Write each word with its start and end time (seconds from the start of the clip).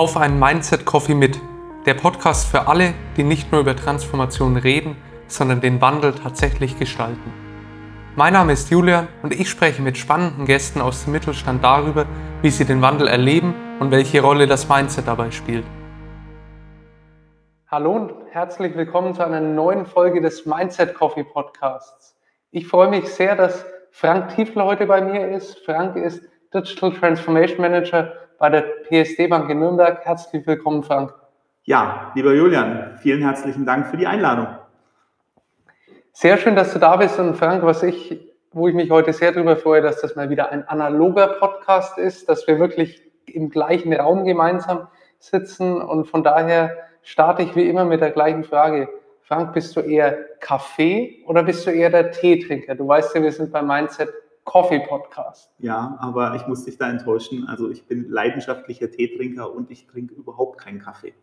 Auf 0.00 0.16
einen 0.16 0.38
Mindset 0.38 0.86
Coffee 0.86 1.14
mit. 1.14 1.38
Der 1.84 1.92
Podcast 1.92 2.50
für 2.50 2.68
alle, 2.68 2.94
die 3.18 3.22
nicht 3.22 3.52
nur 3.52 3.60
über 3.60 3.76
Transformation 3.76 4.56
reden, 4.56 4.96
sondern 5.26 5.60
den 5.60 5.82
Wandel 5.82 6.14
tatsächlich 6.14 6.78
gestalten. 6.78 7.30
Mein 8.16 8.32
Name 8.32 8.54
ist 8.54 8.70
Julian 8.70 9.08
und 9.22 9.38
ich 9.38 9.50
spreche 9.50 9.82
mit 9.82 9.98
spannenden 9.98 10.46
Gästen 10.46 10.80
aus 10.80 11.04
dem 11.04 11.12
Mittelstand 11.12 11.62
darüber, 11.62 12.06
wie 12.40 12.48
sie 12.48 12.64
den 12.64 12.80
Wandel 12.80 13.08
erleben 13.08 13.54
und 13.78 13.90
welche 13.90 14.22
Rolle 14.22 14.46
das 14.46 14.70
Mindset 14.70 15.06
dabei 15.06 15.30
spielt. 15.32 15.66
Hallo 17.70 17.92
und 17.92 18.14
herzlich 18.30 18.74
willkommen 18.74 19.14
zu 19.14 19.22
einer 19.22 19.42
neuen 19.42 19.84
Folge 19.84 20.22
des 20.22 20.46
Mindset 20.46 20.94
Coffee 20.94 21.24
Podcasts. 21.24 22.16
Ich 22.52 22.66
freue 22.66 22.88
mich 22.88 23.06
sehr, 23.06 23.36
dass 23.36 23.66
Frank 23.90 24.34
Tiefler 24.34 24.64
heute 24.64 24.86
bei 24.86 25.02
mir 25.02 25.28
ist. 25.28 25.58
Frank 25.58 25.96
ist 25.96 26.22
Digital 26.54 26.94
Transformation 26.94 27.60
Manager 27.60 28.14
bei 28.40 28.48
der 28.48 28.62
PSD 28.88 29.28
Bank 29.28 29.50
in 29.50 29.60
Nürnberg. 29.60 30.02
Herzlich 30.02 30.46
willkommen, 30.46 30.82
Frank. 30.82 31.12
Ja, 31.64 32.10
lieber 32.14 32.32
Julian, 32.32 32.96
vielen 33.02 33.20
herzlichen 33.20 33.66
Dank 33.66 33.88
für 33.88 33.98
die 33.98 34.06
Einladung. 34.06 34.46
Sehr 36.12 36.38
schön, 36.38 36.56
dass 36.56 36.72
du 36.72 36.78
da 36.78 36.96
bist. 36.96 37.18
Und 37.18 37.36
Frank, 37.36 37.62
was 37.64 37.82
ich, 37.82 38.18
wo 38.50 38.66
ich 38.66 38.74
mich 38.74 38.90
heute 38.90 39.12
sehr 39.12 39.32
darüber 39.32 39.56
freue, 39.56 39.82
dass 39.82 40.00
das 40.00 40.16
mal 40.16 40.30
wieder 40.30 40.50
ein 40.50 40.66
analoger 40.66 41.26
Podcast 41.38 41.98
ist, 41.98 42.30
dass 42.30 42.46
wir 42.46 42.58
wirklich 42.58 43.02
im 43.26 43.50
gleichen 43.50 43.92
Raum 43.92 44.24
gemeinsam 44.24 44.88
sitzen. 45.18 45.76
Und 45.82 46.06
von 46.06 46.24
daher 46.24 46.74
starte 47.02 47.42
ich 47.42 47.54
wie 47.54 47.68
immer 47.68 47.84
mit 47.84 48.00
der 48.00 48.10
gleichen 48.10 48.44
Frage. 48.44 48.88
Frank, 49.20 49.52
bist 49.52 49.76
du 49.76 49.80
eher 49.80 50.16
Kaffee 50.40 51.22
oder 51.26 51.42
bist 51.42 51.66
du 51.66 51.72
eher 51.72 51.90
der 51.90 52.10
Teetrinker? 52.10 52.74
Du 52.74 52.88
weißt 52.88 53.14
ja, 53.14 53.22
wir 53.22 53.32
sind 53.32 53.52
beim 53.52 53.66
Mindset 53.66 54.08
Coffee 54.50 54.80
Podcast. 54.80 55.48
Ja, 55.60 55.96
aber 56.00 56.34
ich 56.34 56.44
muss 56.48 56.64
dich 56.64 56.76
da 56.76 56.90
enttäuschen. 56.90 57.46
Also 57.46 57.70
ich 57.70 57.86
bin 57.86 58.10
leidenschaftlicher 58.10 58.90
Teetrinker 58.90 59.54
und 59.54 59.70
ich 59.70 59.86
trinke 59.86 60.12
überhaupt 60.12 60.60
keinen 60.60 60.80
Kaffee. 60.80 61.14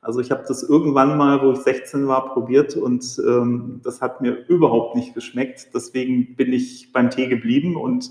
Also 0.00 0.18
ich 0.18 0.32
habe 0.32 0.42
das 0.48 0.64
irgendwann 0.64 1.16
mal, 1.16 1.40
wo 1.46 1.52
ich 1.52 1.60
16 1.60 2.08
war, 2.08 2.34
probiert 2.34 2.76
und 2.76 3.04
ähm, 3.24 3.80
das 3.84 4.02
hat 4.02 4.20
mir 4.20 4.32
überhaupt 4.48 4.96
nicht 4.96 5.14
geschmeckt. 5.14 5.68
Deswegen 5.72 6.34
bin 6.34 6.52
ich 6.52 6.92
beim 6.92 7.08
Tee 7.08 7.28
geblieben 7.28 7.76
und 7.76 8.10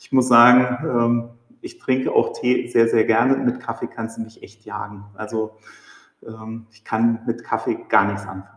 ich 0.00 0.10
muss 0.12 0.28
sagen, 0.28 0.78
ähm, 0.82 1.28
ich 1.60 1.78
trinke 1.78 2.10
auch 2.10 2.32
Tee 2.32 2.68
sehr, 2.68 2.88
sehr 2.88 3.04
gerne. 3.04 3.36
Mit 3.36 3.60
Kaffee 3.60 3.86
kannst 3.86 4.16
du 4.16 4.22
mich 4.22 4.42
echt 4.42 4.64
jagen. 4.64 5.04
Also 5.12 5.58
ähm, 6.26 6.68
ich 6.70 6.84
kann 6.84 7.20
mit 7.26 7.44
Kaffee 7.44 7.84
gar 7.90 8.06
nichts 8.06 8.26
anfangen. 8.26 8.55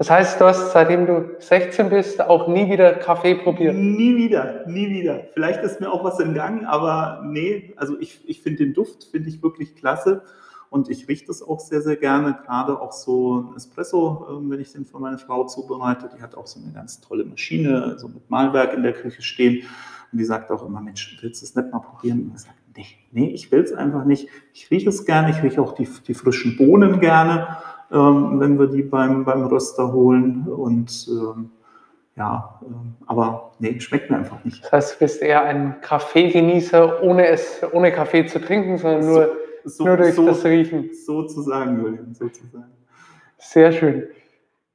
Das 0.00 0.08
heißt, 0.08 0.40
du 0.40 0.46
hast 0.46 0.72
seitdem 0.72 1.04
du 1.04 1.36
16 1.40 1.90
bist 1.90 2.22
auch 2.22 2.48
nie 2.48 2.70
wieder 2.70 2.94
Kaffee 2.94 3.34
probiert? 3.34 3.74
Nie 3.74 4.16
wieder, 4.16 4.66
nie 4.66 4.88
wieder. 4.88 5.24
Vielleicht 5.34 5.62
ist 5.62 5.78
mir 5.78 5.92
auch 5.92 6.02
was 6.02 6.18
entgangen, 6.18 6.64
aber 6.64 7.22
nee, 7.26 7.74
also 7.76 8.00
ich, 8.00 8.26
ich 8.26 8.40
finde 8.40 8.64
den 8.64 8.72
Duft, 8.72 9.04
finde 9.04 9.28
ich 9.28 9.42
wirklich 9.42 9.76
klasse 9.76 10.22
und 10.70 10.88
ich 10.88 11.06
rieche 11.06 11.30
es 11.30 11.42
auch 11.42 11.60
sehr, 11.60 11.82
sehr 11.82 11.96
gerne. 11.96 12.38
Gerade 12.46 12.80
auch 12.80 12.92
so 12.92 13.50
ein 13.50 13.56
Espresso, 13.56 14.26
ähm, 14.30 14.50
wenn 14.50 14.60
ich 14.60 14.72
den 14.72 14.86
für 14.86 14.98
meine 14.98 15.18
Frau 15.18 15.44
zubereite. 15.44 16.08
Die 16.16 16.22
hat 16.22 16.34
auch 16.34 16.46
so 16.46 16.60
eine 16.60 16.72
ganz 16.72 17.02
tolle 17.02 17.26
Maschine, 17.26 17.98
so 17.98 18.08
mit 18.08 18.30
Malwerk 18.30 18.72
in 18.72 18.82
der 18.82 18.94
Küche 18.94 19.20
stehen. 19.20 19.66
Und 20.12 20.18
die 20.18 20.24
sagt 20.24 20.50
auch 20.50 20.64
immer, 20.64 20.80
Mensch, 20.80 21.18
willst 21.20 21.42
du 21.42 21.44
es 21.44 21.54
nicht 21.54 21.70
mal 21.70 21.80
probieren? 21.80 22.20
Und 22.20 22.36
ich 22.36 22.40
sage, 22.40 22.54
nee, 22.74 22.86
nee, 23.12 23.34
ich 23.34 23.52
will 23.52 23.60
es 23.60 23.74
einfach 23.74 24.06
nicht. 24.06 24.28
Ich 24.54 24.70
rieche 24.70 24.88
es 24.88 25.04
gerne, 25.04 25.28
ich 25.28 25.42
rieche 25.42 25.60
auch 25.60 25.74
die, 25.74 25.86
die 26.06 26.14
frischen 26.14 26.56
Bohnen 26.56 27.00
gerne 27.00 27.58
wenn 27.90 28.58
wir 28.58 28.66
die 28.68 28.82
beim, 28.82 29.24
beim 29.24 29.46
Röster 29.46 29.92
holen. 29.92 30.46
Und 30.46 31.08
ähm, 31.08 31.50
ja, 32.16 32.60
ähm, 32.62 32.94
aber 33.06 33.52
nee, 33.58 33.78
schmeckt 33.80 34.10
mir 34.10 34.18
einfach 34.18 34.44
nicht. 34.44 34.64
Das 34.64 34.72
heißt, 34.72 34.94
du 34.94 34.98
bist 35.04 35.22
eher 35.22 35.42
ein 35.42 35.80
Kaffeegenießer, 35.80 37.02
ohne 37.02 37.26
es, 37.26 37.62
ohne 37.72 37.92
Kaffee 37.92 38.26
zu 38.26 38.40
trinken, 38.40 38.78
sondern 38.78 39.06
nur, 39.06 39.36
so, 39.64 39.84
nur 39.84 39.96
durch 39.96 40.14
so, 40.14 40.26
das 40.26 40.44
Riechen. 40.44 40.90
Sozusagen, 40.94 41.80
Julian, 41.80 42.14
sozusagen. 42.14 42.72
Sehr 43.38 43.72
schön. 43.72 44.06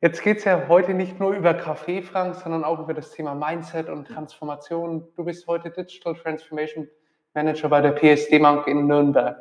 Jetzt 0.01 0.21
geht 0.21 0.39
es 0.39 0.43
ja 0.43 0.67
heute 0.67 0.93
nicht 0.93 1.19
nur 1.19 1.33
über 1.33 1.53
Kaffee, 1.53 2.01
Frank, 2.01 2.35
sondern 2.35 2.63
auch 2.63 2.79
über 2.79 2.93
das 2.93 3.11
Thema 3.11 3.33
Mindset 3.33 3.89
und 3.89 4.07
Transformation. 4.07 5.07
Du 5.15 5.23
bist 5.23 5.47
heute 5.47 5.69
Digital 5.69 6.15
Transformation 6.15 6.87
Manager 7.33 7.69
bei 7.69 7.81
der 7.81 7.91
PSD 7.91 8.39
Bank 8.39 8.67
in 8.67 8.87
Nürnberg. 8.87 9.37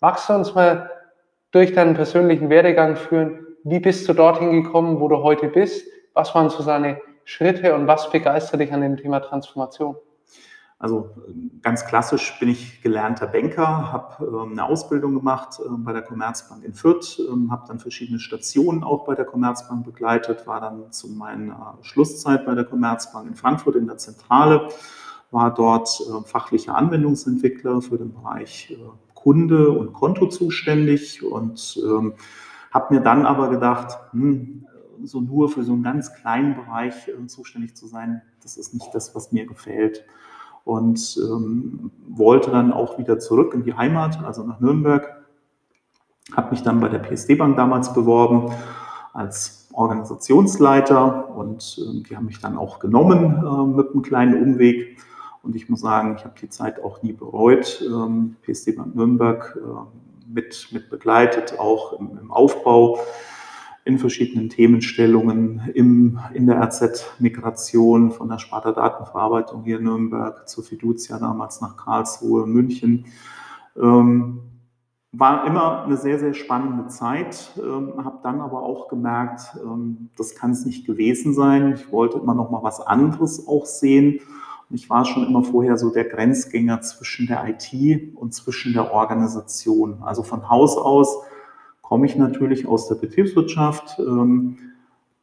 Magst 0.00 0.28
du 0.28 0.34
uns 0.34 0.54
mal 0.54 0.90
durch 1.50 1.72
deinen 1.72 1.94
persönlichen 1.94 2.50
Werdegang 2.50 2.96
führen. 2.96 3.46
Wie 3.64 3.80
bist 3.80 4.08
du 4.08 4.12
dorthin 4.12 4.62
gekommen, 4.62 5.00
wo 5.00 5.08
du 5.08 5.18
heute 5.18 5.48
bist? 5.48 5.86
Was 6.14 6.34
waren 6.34 6.50
so 6.50 6.62
seine 6.62 7.00
Schritte 7.24 7.74
und 7.74 7.86
was 7.86 8.10
begeistert 8.10 8.60
dich 8.60 8.72
an 8.72 8.80
dem 8.80 8.96
Thema 8.96 9.20
Transformation? 9.20 9.96
Also 10.80 11.10
ganz 11.60 11.84
klassisch 11.84 12.38
bin 12.40 12.48
ich 12.48 12.80
gelernter 12.80 13.26
Banker, 13.26 13.92
habe 13.92 14.24
ähm, 14.24 14.52
eine 14.52 14.64
Ausbildung 14.64 15.14
gemacht 15.14 15.60
ähm, 15.64 15.84
bei 15.84 15.92
der 15.92 16.00
Commerzbank 16.00 16.64
in 16.64 16.72
Fürth, 16.72 17.20
ähm, 17.20 17.52
habe 17.52 17.68
dann 17.68 17.78
verschiedene 17.78 18.18
Stationen 18.18 18.82
auch 18.82 19.04
bei 19.04 19.14
der 19.14 19.26
Commerzbank 19.26 19.84
begleitet, 19.84 20.46
war 20.46 20.62
dann 20.62 20.90
zu 20.90 21.08
meiner 21.08 21.76
Schlusszeit 21.82 22.46
bei 22.46 22.54
der 22.54 22.64
Commerzbank 22.64 23.28
in 23.28 23.34
Frankfurt 23.34 23.76
in 23.76 23.88
der 23.88 23.98
Zentrale, 23.98 24.68
war 25.30 25.52
dort 25.52 26.00
äh, 26.00 26.26
fachlicher 26.26 26.74
Anwendungsentwickler 26.76 27.82
für 27.82 27.98
den 27.98 28.14
Bereich 28.14 28.70
äh, 28.70 28.76
Kunde 29.22 29.70
und 29.70 29.92
Konto 29.92 30.26
zuständig 30.26 31.22
und 31.22 31.80
ähm, 31.84 32.14
habe 32.70 32.94
mir 32.94 33.00
dann 33.00 33.26
aber 33.26 33.50
gedacht, 33.50 33.98
hm, 34.12 34.66
so 35.04 35.20
nur 35.20 35.48
für 35.48 35.62
so 35.62 35.72
einen 35.72 35.82
ganz 35.82 36.14
kleinen 36.14 36.54
Bereich 36.54 37.08
äh, 37.08 37.26
zuständig 37.26 37.76
zu 37.76 37.86
sein, 37.86 38.22
das 38.42 38.56
ist 38.56 38.74
nicht 38.74 38.94
das, 38.94 39.14
was 39.14 39.32
mir 39.32 39.46
gefällt. 39.46 40.04
Und 40.64 41.18
ähm, 41.22 41.90
wollte 42.06 42.50
dann 42.50 42.72
auch 42.72 42.98
wieder 42.98 43.18
zurück 43.18 43.54
in 43.54 43.64
die 43.64 43.74
Heimat, 43.74 44.22
also 44.24 44.44
nach 44.44 44.60
Nürnberg. 44.60 45.24
Habe 46.36 46.50
mich 46.50 46.62
dann 46.62 46.80
bei 46.80 46.88
der 46.88 46.98
PSD 46.98 47.34
Bank 47.34 47.56
damals 47.56 47.92
beworben 47.92 48.52
als 49.12 49.68
Organisationsleiter 49.72 51.34
und 51.34 51.78
äh, 51.78 52.02
die 52.02 52.16
haben 52.16 52.26
mich 52.26 52.40
dann 52.40 52.56
auch 52.56 52.78
genommen 52.78 53.42
äh, 53.44 53.76
mit 53.76 53.90
einem 53.90 54.02
kleinen 54.02 54.42
Umweg 54.42 54.98
und 55.42 55.56
ich 55.56 55.68
muss 55.68 55.80
sagen, 55.80 56.16
ich 56.18 56.24
habe 56.24 56.34
die 56.40 56.48
Zeit 56.48 56.82
auch 56.82 57.02
nie 57.02 57.12
bereut. 57.12 57.82
Ähm, 57.86 58.36
PSD 58.42 58.72
Bank 58.72 58.94
Nürnberg 58.94 59.56
äh, 59.56 60.32
mit, 60.32 60.68
mit 60.72 60.90
begleitet, 60.90 61.58
auch 61.58 61.98
im, 61.98 62.18
im 62.18 62.30
Aufbau 62.30 62.98
in 63.84 63.98
verschiedenen 63.98 64.50
Themenstellungen 64.50 65.70
im, 65.74 66.20
in 66.34 66.46
der 66.46 66.62
RZ-Migration 66.62 68.12
von 68.12 68.28
der 68.28 68.38
Sparta 68.38 68.72
Datenverarbeitung 68.72 69.64
hier 69.64 69.78
in 69.78 69.84
Nürnberg 69.84 70.46
zur 70.48 70.62
Fiducia 70.62 71.18
damals 71.18 71.60
nach 71.62 71.76
Karlsruhe, 71.76 72.46
München. 72.46 73.06
Ähm, 73.76 74.40
war 75.12 75.46
immer 75.46 75.84
eine 75.84 75.96
sehr, 75.96 76.18
sehr 76.20 76.34
spannende 76.34 76.86
Zeit, 76.86 77.50
ähm, 77.56 78.04
habe 78.04 78.20
dann 78.22 78.40
aber 78.40 78.62
auch 78.62 78.88
gemerkt, 78.88 79.56
ähm, 79.56 80.10
das 80.16 80.36
kann 80.36 80.52
es 80.52 80.64
nicht 80.66 80.86
gewesen 80.86 81.34
sein. 81.34 81.72
Ich 81.72 81.90
wollte 81.90 82.18
immer 82.18 82.34
noch 82.34 82.50
mal 82.50 82.62
was 82.62 82.80
anderes 82.80 83.48
auch 83.48 83.66
sehen 83.66 84.20
ich 84.70 84.88
war 84.88 85.04
schon 85.04 85.26
immer 85.26 85.42
vorher 85.42 85.76
so 85.76 85.90
der 85.90 86.04
Grenzgänger 86.04 86.80
zwischen 86.80 87.26
der 87.26 87.44
IT 87.48 88.16
und 88.16 88.32
zwischen 88.32 88.72
der 88.72 88.92
Organisation. 88.92 90.02
Also 90.02 90.22
von 90.22 90.48
Haus 90.48 90.76
aus 90.76 91.22
komme 91.82 92.06
ich 92.06 92.16
natürlich 92.16 92.68
aus 92.68 92.88
der 92.88 92.94
Betriebswirtschaft, 92.94 93.98
ähm, 93.98 94.58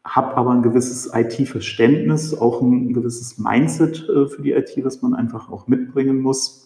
habe 0.03 0.35
aber 0.35 0.51
ein 0.51 0.63
gewisses 0.63 1.11
IT-Verständnis, 1.13 2.33
auch 2.37 2.61
ein 2.61 2.93
gewisses 2.93 3.37
Mindset 3.37 4.07
äh, 4.09 4.27
für 4.27 4.41
die 4.41 4.51
IT, 4.51 4.73
was 4.83 5.01
man 5.01 5.13
einfach 5.13 5.49
auch 5.49 5.67
mitbringen 5.67 6.21
muss. 6.21 6.65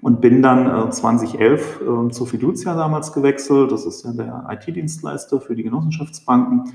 Und 0.00 0.20
bin 0.20 0.42
dann 0.42 0.88
äh, 0.88 0.90
2011 0.90 1.80
äh, 1.80 2.10
zur 2.10 2.26
Fiducia 2.26 2.74
damals 2.74 3.12
gewechselt. 3.12 3.72
Das 3.72 3.84
ist 3.84 4.04
ja 4.04 4.12
der 4.12 4.46
IT-Dienstleister 4.50 5.40
für 5.40 5.56
die 5.56 5.64
Genossenschaftsbanken 5.64 6.72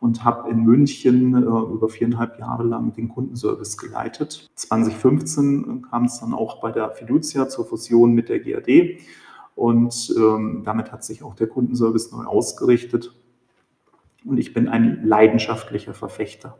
und 0.00 0.24
habe 0.24 0.50
in 0.50 0.64
München 0.64 1.34
äh, 1.34 1.38
über 1.38 1.88
viereinhalb 1.88 2.38
Jahre 2.38 2.62
lang 2.64 2.92
den 2.92 3.08
Kundenservice 3.08 3.76
geleitet. 3.76 4.48
2015 4.54 5.86
kam 5.90 6.04
es 6.04 6.20
dann 6.20 6.34
auch 6.34 6.60
bei 6.60 6.70
der 6.70 6.90
Fiducia 6.90 7.48
zur 7.48 7.66
Fusion 7.66 8.12
mit 8.12 8.28
der 8.28 8.40
GAD 8.40 9.00
und 9.54 10.14
ähm, 10.16 10.62
damit 10.64 10.92
hat 10.92 11.02
sich 11.02 11.22
auch 11.22 11.34
der 11.34 11.48
Kundenservice 11.48 12.12
neu 12.12 12.24
ausgerichtet. 12.24 13.12
Und 14.24 14.38
ich 14.38 14.54
bin 14.54 14.68
ein 14.68 15.04
leidenschaftlicher 15.04 15.94
Verfechter 15.94 16.56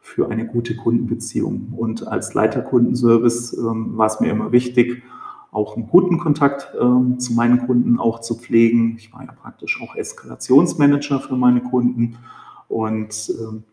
für 0.00 0.30
eine 0.30 0.46
gute 0.46 0.76
Kundenbeziehung. 0.76 1.72
Und 1.76 2.06
als 2.06 2.34
Leiter 2.34 2.62
Kundenservice 2.62 3.52
ähm, 3.54 3.96
war 3.98 4.06
es 4.06 4.20
mir 4.20 4.30
immer 4.30 4.52
wichtig, 4.52 5.02
auch 5.50 5.76
einen 5.76 5.88
guten 5.88 6.18
Kontakt 6.18 6.72
ähm, 6.80 7.18
zu 7.18 7.32
meinen 7.32 7.66
Kunden 7.66 7.98
auch 7.98 8.20
zu 8.20 8.36
pflegen. 8.36 8.94
Ich 8.96 9.12
war 9.12 9.24
ja 9.24 9.32
praktisch 9.32 9.80
auch 9.82 9.96
Eskalationsmanager 9.96 11.18
für 11.18 11.36
meine 11.36 11.62
Kunden 11.62 12.18
und 12.68 13.32
ähm, 13.40 13.64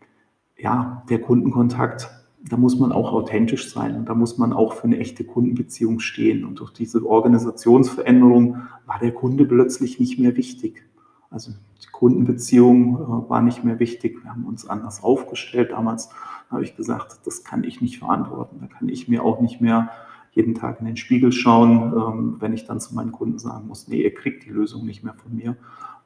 ja, 0.58 1.02
der 1.08 1.20
Kundenkontakt, 1.20 2.10
da 2.48 2.56
muss 2.56 2.78
man 2.78 2.92
auch 2.92 3.12
authentisch 3.12 3.72
sein 3.72 3.96
und 3.96 4.08
da 4.08 4.14
muss 4.14 4.38
man 4.38 4.52
auch 4.52 4.74
für 4.74 4.84
eine 4.84 4.98
echte 4.98 5.24
Kundenbeziehung 5.24 5.98
stehen. 6.00 6.44
Und 6.44 6.60
durch 6.60 6.72
diese 6.72 7.04
Organisationsveränderung 7.04 8.58
war 8.86 8.98
der 8.98 9.12
Kunde 9.12 9.46
plötzlich 9.46 9.98
nicht 9.98 10.18
mehr 10.18 10.36
wichtig. 10.36 10.84
Also 11.30 11.52
die 11.82 11.90
Kundenbeziehung 11.90 12.94
äh, 12.94 13.30
war 13.30 13.42
nicht 13.42 13.64
mehr 13.64 13.80
wichtig. 13.80 14.22
Wir 14.22 14.30
haben 14.30 14.44
uns 14.44 14.68
anders 14.68 15.02
aufgestellt. 15.02 15.72
Damals 15.72 16.10
habe 16.50 16.62
ich 16.62 16.76
gesagt, 16.76 17.20
das 17.24 17.44
kann 17.44 17.64
ich 17.64 17.80
nicht 17.80 17.98
verantworten. 17.98 18.58
Da 18.60 18.66
kann 18.66 18.88
ich 18.88 19.08
mir 19.08 19.24
auch 19.24 19.40
nicht 19.40 19.60
mehr 19.60 19.90
jeden 20.32 20.54
Tag 20.54 20.80
in 20.80 20.86
den 20.86 20.96
Spiegel 20.96 21.32
schauen, 21.32 21.92
ähm, 21.92 22.36
wenn 22.40 22.52
ich 22.52 22.66
dann 22.66 22.80
zu 22.80 22.94
meinen 22.94 23.12
Kunden 23.12 23.38
sagen 23.38 23.68
muss, 23.68 23.88
nee, 23.88 24.02
ihr 24.02 24.14
kriegt 24.14 24.44
die 24.44 24.50
Lösung 24.50 24.84
nicht 24.84 25.04
mehr 25.04 25.14
von 25.14 25.34
mir, 25.34 25.56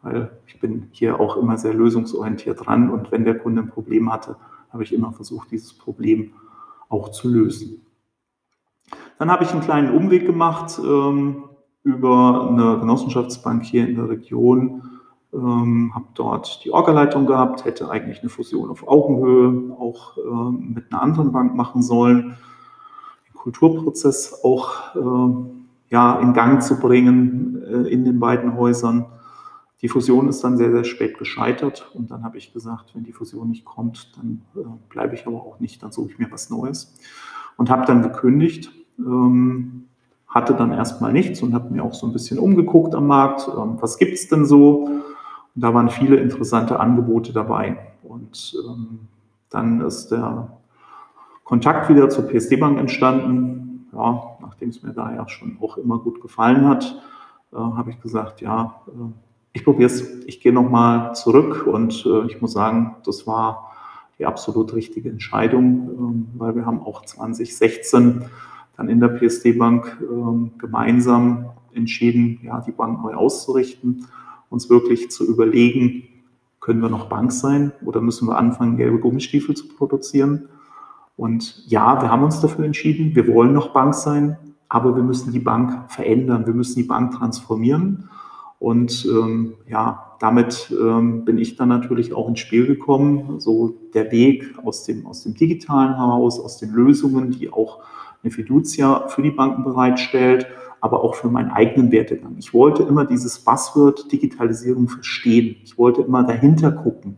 weil 0.02 0.30
ich 0.46 0.60
bin 0.60 0.88
hier 0.92 1.20
auch 1.20 1.36
immer 1.36 1.56
sehr 1.56 1.74
lösungsorientiert 1.74 2.66
dran 2.66 2.90
und 2.90 3.10
wenn 3.12 3.24
der 3.24 3.38
Kunde 3.38 3.62
ein 3.62 3.68
Problem 3.68 4.12
hatte, 4.12 4.36
habe 4.72 4.82
ich 4.82 4.92
immer 4.92 5.12
versucht, 5.12 5.50
dieses 5.50 5.72
Problem 5.72 6.32
auch 6.88 7.10
zu 7.10 7.28
lösen. 7.28 7.86
Dann 9.18 9.30
habe 9.30 9.44
ich 9.44 9.50
einen 9.50 9.62
kleinen 9.62 9.94
Umweg 9.94 10.26
gemacht 10.26 10.78
ähm, 10.78 11.44
über 11.82 12.48
eine 12.50 12.78
Genossenschaftsbank 12.78 13.64
hier 13.64 13.88
in 13.88 13.96
der 13.96 14.08
Region, 14.08 14.82
ähm, 15.32 15.92
habe 15.94 16.06
dort 16.14 16.64
die 16.64 16.70
Orgaleitung 16.70 17.26
gehabt, 17.26 17.64
hätte 17.64 17.90
eigentlich 17.90 18.20
eine 18.20 18.30
Fusion 18.30 18.70
auf 18.70 18.86
Augenhöhe 18.86 19.76
auch 19.78 20.16
äh, 20.16 20.50
mit 20.50 20.92
einer 20.92 21.02
anderen 21.02 21.32
Bank 21.32 21.54
machen 21.54 21.82
sollen, 21.82 22.36
den 23.26 23.34
Kulturprozess 23.34 24.40
auch 24.44 24.94
äh, 24.94 25.34
ja, 25.90 26.18
in 26.20 26.32
Gang 26.32 26.62
zu 26.62 26.78
bringen 26.78 27.62
äh, 27.62 27.88
in 27.88 28.04
den 28.04 28.20
beiden 28.20 28.56
Häusern. 28.56 29.06
Die 29.80 29.88
Fusion 29.88 30.28
ist 30.28 30.42
dann 30.42 30.56
sehr, 30.56 30.72
sehr 30.72 30.84
spät 30.84 31.18
gescheitert 31.18 31.90
und 31.94 32.10
dann 32.10 32.24
habe 32.24 32.36
ich 32.36 32.52
gesagt, 32.52 32.94
wenn 32.94 33.04
die 33.04 33.12
Fusion 33.12 33.48
nicht 33.48 33.64
kommt, 33.64 34.16
dann 34.16 34.42
äh, 34.56 34.66
bleibe 34.88 35.14
ich 35.14 35.26
aber 35.26 35.36
auch 35.36 35.60
nicht, 35.60 35.82
dann 35.82 35.92
suche 35.92 36.10
ich 36.10 36.18
mir 36.18 36.30
was 36.32 36.50
Neues 36.50 36.94
und 37.56 37.70
habe 37.70 37.84
dann 37.86 38.02
gekündigt. 38.02 38.72
Ähm, 38.98 39.84
hatte 40.28 40.54
dann 40.54 40.72
erstmal 40.72 41.12
nichts 41.12 41.42
und 41.42 41.54
habe 41.54 41.72
mir 41.72 41.82
auch 41.82 41.94
so 41.94 42.06
ein 42.06 42.12
bisschen 42.12 42.38
umgeguckt 42.38 42.94
am 42.94 43.06
Markt. 43.06 43.48
Ähm, 43.48 43.78
was 43.80 43.98
gibt 43.98 44.12
es 44.12 44.28
denn 44.28 44.44
so? 44.44 44.84
Und 44.84 45.02
da 45.54 45.72
waren 45.72 45.88
viele 45.88 46.16
interessante 46.16 46.78
Angebote 46.78 47.32
dabei. 47.32 47.78
Und 48.02 48.54
ähm, 48.66 49.00
dann 49.50 49.80
ist 49.80 50.08
der 50.08 50.58
Kontakt 51.44 51.88
wieder 51.88 52.10
zur 52.10 52.28
PSD 52.28 52.56
Bank 52.56 52.78
entstanden. 52.78 53.88
Ja, 53.92 54.36
nachdem 54.42 54.68
es 54.68 54.82
mir 54.82 54.92
da 54.92 55.14
ja 55.14 55.26
schon 55.28 55.56
auch 55.62 55.78
immer 55.78 55.98
gut 55.98 56.20
gefallen 56.20 56.68
hat, 56.68 57.00
äh, 57.52 57.56
habe 57.56 57.90
ich 57.90 58.00
gesagt, 58.00 58.42
ja, 58.42 58.82
äh, 58.86 59.27
ich 59.52 59.64
probiere 59.64 59.90
es, 59.90 60.02
ich 60.26 60.40
gehe 60.40 60.52
nochmal 60.52 61.14
zurück 61.14 61.66
und 61.66 62.04
äh, 62.06 62.26
ich 62.26 62.40
muss 62.40 62.52
sagen, 62.52 62.96
das 63.04 63.26
war 63.26 63.72
die 64.18 64.26
absolut 64.26 64.74
richtige 64.74 65.10
Entscheidung, 65.10 65.90
ähm, 65.98 66.28
weil 66.36 66.54
wir 66.54 66.66
haben 66.66 66.80
auch 66.80 67.04
2016 67.04 68.24
dann 68.76 68.88
in 68.88 69.00
der 69.00 69.08
PSD 69.08 69.52
Bank 69.52 69.98
ähm, 70.02 70.52
gemeinsam 70.58 71.50
entschieden, 71.72 72.40
ja, 72.42 72.60
die 72.60 72.72
Bank 72.72 73.02
neu 73.02 73.14
auszurichten 73.14 74.06
uns 74.50 74.70
wirklich 74.70 75.10
zu 75.10 75.26
überlegen, 75.26 76.04
können 76.60 76.80
wir 76.80 76.88
noch 76.88 77.08
Bank 77.08 77.32
sein 77.32 77.72
oder 77.84 78.00
müssen 78.00 78.28
wir 78.28 78.36
anfangen, 78.36 78.76
gelbe 78.76 78.98
Gummistiefel 78.98 79.54
zu 79.54 79.68
produzieren? 79.68 80.48
Und 81.16 81.64
ja, 81.66 82.00
wir 82.00 82.10
haben 82.10 82.22
uns 82.22 82.40
dafür 82.40 82.64
entschieden, 82.64 83.14
wir 83.14 83.26
wollen 83.28 83.52
noch 83.52 83.72
Bank 83.72 83.94
sein, 83.94 84.36
aber 84.68 84.94
wir 84.94 85.02
müssen 85.02 85.32
die 85.32 85.40
Bank 85.40 85.90
verändern, 85.90 86.46
wir 86.46 86.54
müssen 86.54 86.76
die 86.76 86.86
Bank 86.86 87.14
transformieren. 87.14 88.08
Und 88.58 89.06
ähm, 89.08 89.54
ja, 89.68 90.16
damit 90.20 90.74
ähm, 90.78 91.24
bin 91.24 91.38
ich 91.38 91.56
dann 91.56 91.68
natürlich 91.68 92.12
auch 92.12 92.28
ins 92.28 92.40
Spiel 92.40 92.66
gekommen. 92.66 93.38
So 93.38 93.76
der 93.94 94.10
Weg 94.10 94.54
aus 94.64 94.84
dem, 94.84 95.06
aus 95.06 95.22
dem 95.22 95.34
digitalen 95.34 95.96
heraus, 95.96 96.40
aus 96.40 96.58
den 96.58 96.70
Lösungen, 96.70 97.30
die 97.30 97.52
auch 97.52 97.80
eine 98.22 98.32
Fiducia 98.32 99.06
für 99.08 99.22
die 99.22 99.30
Banken 99.30 99.62
bereitstellt 99.62 100.46
aber 100.80 101.02
auch 101.02 101.14
für 101.14 101.28
meinen 101.28 101.50
eigenen 101.50 101.90
Wertegang. 101.90 102.36
Ich 102.38 102.54
wollte 102.54 102.82
immer 102.82 103.04
dieses 103.04 103.38
Buzzword 103.40 104.10
Digitalisierung 104.12 104.88
verstehen. 104.88 105.56
Ich 105.64 105.78
wollte 105.78 106.02
immer 106.02 106.22
dahinter 106.22 106.72
gucken. 106.72 107.16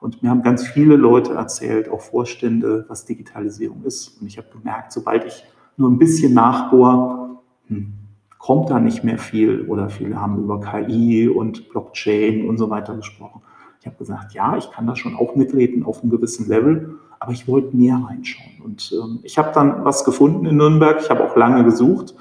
Und 0.00 0.22
mir 0.22 0.30
haben 0.30 0.42
ganz 0.42 0.66
viele 0.66 0.96
Leute 0.96 1.34
erzählt, 1.34 1.88
auch 1.90 2.00
Vorstände, 2.00 2.86
was 2.88 3.04
Digitalisierung 3.04 3.84
ist. 3.84 4.20
Und 4.20 4.26
ich 4.26 4.38
habe 4.38 4.48
gemerkt, 4.50 4.92
sobald 4.92 5.24
ich 5.24 5.44
nur 5.76 5.90
ein 5.90 5.98
bisschen 5.98 6.32
nachbohre, 6.34 7.38
hm, 7.66 7.92
kommt 8.40 8.70
da 8.70 8.80
nicht 8.80 9.04
mehr 9.04 9.18
viel. 9.18 9.66
Oder 9.68 9.90
viele 9.90 10.20
haben 10.20 10.42
über 10.42 10.60
KI 10.60 11.28
und 11.28 11.68
Blockchain 11.68 12.48
und 12.48 12.58
so 12.58 12.70
weiter 12.70 12.96
gesprochen. 12.96 13.42
Ich 13.80 13.86
habe 13.86 13.96
gesagt, 13.96 14.32
ja, 14.32 14.56
ich 14.56 14.70
kann 14.72 14.86
da 14.86 14.96
schon 14.96 15.14
auch 15.14 15.36
mitreden 15.36 15.84
auf 15.84 16.02
einem 16.02 16.10
gewissen 16.10 16.48
Level, 16.48 16.96
aber 17.20 17.32
ich 17.32 17.46
wollte 17.46 17.76
mehr 17.76 18.02
reinschauen. 18.08 18.62
Und 18.64 18.92
ähm, 18.92 19.20
ich 19.22 19.38
habe 19.38 19.52
dann 19.54 19.84
was 19.84 20.04
gefunden 20.04 20.46
in 20.46 20.56
Nürnberg. 20.56 21.00
Ich 21.00 21.10
habe 21.10 21.24
auch 21.24 21.36
lange 21.36 21.64
gesucht 21.64 22.14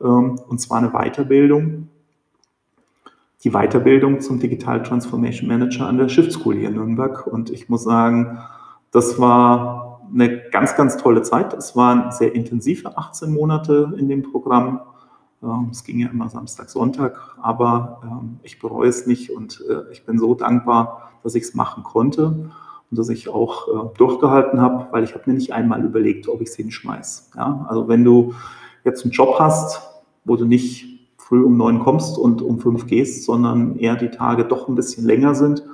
ähm, 0.00 0.38
und 0.46 0.60
zwar 0.60 0.78
eine 0.78 0.90
Weiterbildung. 0.90 1.88
Die 3.44 3.50
Weiterbildung 3.50 4.20
zum 4.20 4.38
Digital 4.38 4.82
Transformation 4.82 5.48
Manager 5.48 5.86
an 5.86 5.98
der 5.98 6.08
Shift 6.08 6.32
School 6.32 6.54
hier 6.54 6.68
in 6.68 6.76
Nürnberg. 6.76 7.26
Und 7.26 7.50
ich 7.50 7.68
muss 7.68 7.82
sagen, 7.82 8.38
das 8.90 9.18
war 9.18 10.02
eine 10.12 10.42
ganz, 10.50 10.76
ganz 10.76 10.98
tolle 10.98 11.22
Zeit. 11.22 11.54
Es 11.54 11.74
waren 11.74 12.12
sehr 12.12 12.34
intensive 12.34 12.96
18 12.96 13.32
Monate 13.32 13.94
in 13.98 14.08
dem 14.08 14.22
Programm. 14.22 14.80
Ähm, 15.42 15.68
es 15.70 15.84
ging 15.84 15.98
ja 15.98 16.08
immer 16.08 16.28
Samstag, 16.28 16.70
Sonntag, 16.70 17.36
aber 17.40 18.00
ähm, 18.04 18.38
ich 18.42 18.60
bereue 18.60 18.88
es 18.88 19.06
nicht 19.06 19.30
und 19.30 19.62
äh, 19.68 19.90
ich 19.92 20.04
bin 20.04 20.18
so 20.18 20.34
dankbar, 20.34 21.10
dass 21.22 21.34
ich 21.34 21.44
es 21.44 21.54
machen 21.54 21.82
konnte 21.82 22.26
und 22.26 22.98
dass 22.98 23.08
ich 23.08 23.28
auch 23.28 23.68
äh, 23.68 23.96
durchgehalten 23.98 24.60
habe, 24.60 24.86
weil 24.92 25.04
ich 25.04 25.14
habe 25.14 25.24
mir 25.26 25.34
nicht 25.34 25.52
einmal 25.52 25.84
überlegt, 25.84 26.28
ob 26.28 26.40
ich 26.40 26.48
es 26.48 26.56
hinschmeiße. 26.56 27.36
Ja? 27.36 27.66
Also 27.68 27.88
wenn 27.88 28.04
du 28.04 28.34
jetzt 28.84 29.02
einen 29.02 29.12
Job 29.12 29.36
hast, 29.38 29.82
wo 30.24 30.36
du 30.36 30.44
nicht 30.44 30.86
früh 31.16 31.42
um 31.42 31.56
neun 31.56 31.80
kommst 31.80 32.18
und 32.18 32.42
um 32.42 32.60
fünf 32.60 32.86
gehst, 32.86 33.24
sondern 33.24 33.76
eher 33.76 33.96
die 33.96 34.10
Tage 34.10 34.44
doch 34.44 34.68
ein 34.68 34.74
bisschen 34.74 35.04
länger 35.04 35.34
sind 35.34 35.64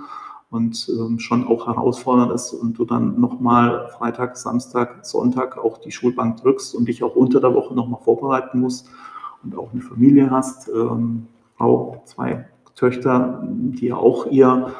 und 0.51 0.89
ähm, 0.89 1.19
schon 1.19 1.47
auch 1.47 1.67
herausfordernd 1.67 2.33
ist 2.33 2.55
und 2.55 2.79
du 2.79 2.87
dann 2.87 3.21
nochmal 3.21 3.91
Freitag, 3.99 4.39
Samstag, 4.39 5.05
Sonntag 5.05 5.59
auch 5.59 5.77
die 5.77 5.91
Schulbank 5.91 6.39
drückst 6.39 6.75
und 6.75 6.89
dich 6.89 7.03
auch 7.03 7.17
unter 7.17 7.41
der 7.41 7.55
Woche 7.55 7.75
nochmal 7.75 8.01
vorbereiten 8.03 8.61
musst 8.61 8.89
und 9.43 9.57
auch 9.57 9.73
eine 9.73 9.83
Familie 9.83 10.31
hast, 10.31 10.69
ähm, 10.69 11.27
auch 11.59 12.03
zwei 12.05 12.47
Töchter, 12.75 13.43
die 13.45 13.93
auch 13.93 14.27
ihr, 14.27 14.73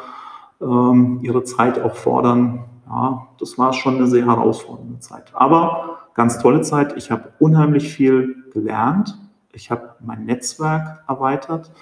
ähm, 0.61 1.21
ihre 1.23 1.45
Zeit 1.45 1.81
auch 1.83 1.95
fordern. 1.95 2.65
Ja, 2.89 3.29
das 3.39 3.59
war 3.59 3.73
schon 3.73 3.97
eine 3.97 4.07
sehr 4.07 4.27
herausfordernde 4.27 4.99
Zeit. 5.01 5.33
Aber 5.35 5.99
ganz 6.15 6.39
tolle 6.39 6.63
Zeit. 6.63 6.97
Ich 6.97 7.11
habe 7.11 7.33
unheimlich 7.39 7.93
viel 7.93 8.45
gelernt 8.53 9.19
ich 9.59 9.73
habe 9.73 9.97
mein 9.99 10.25
Netzwerk 10.25 11.03
erweitert. 11.09 11.73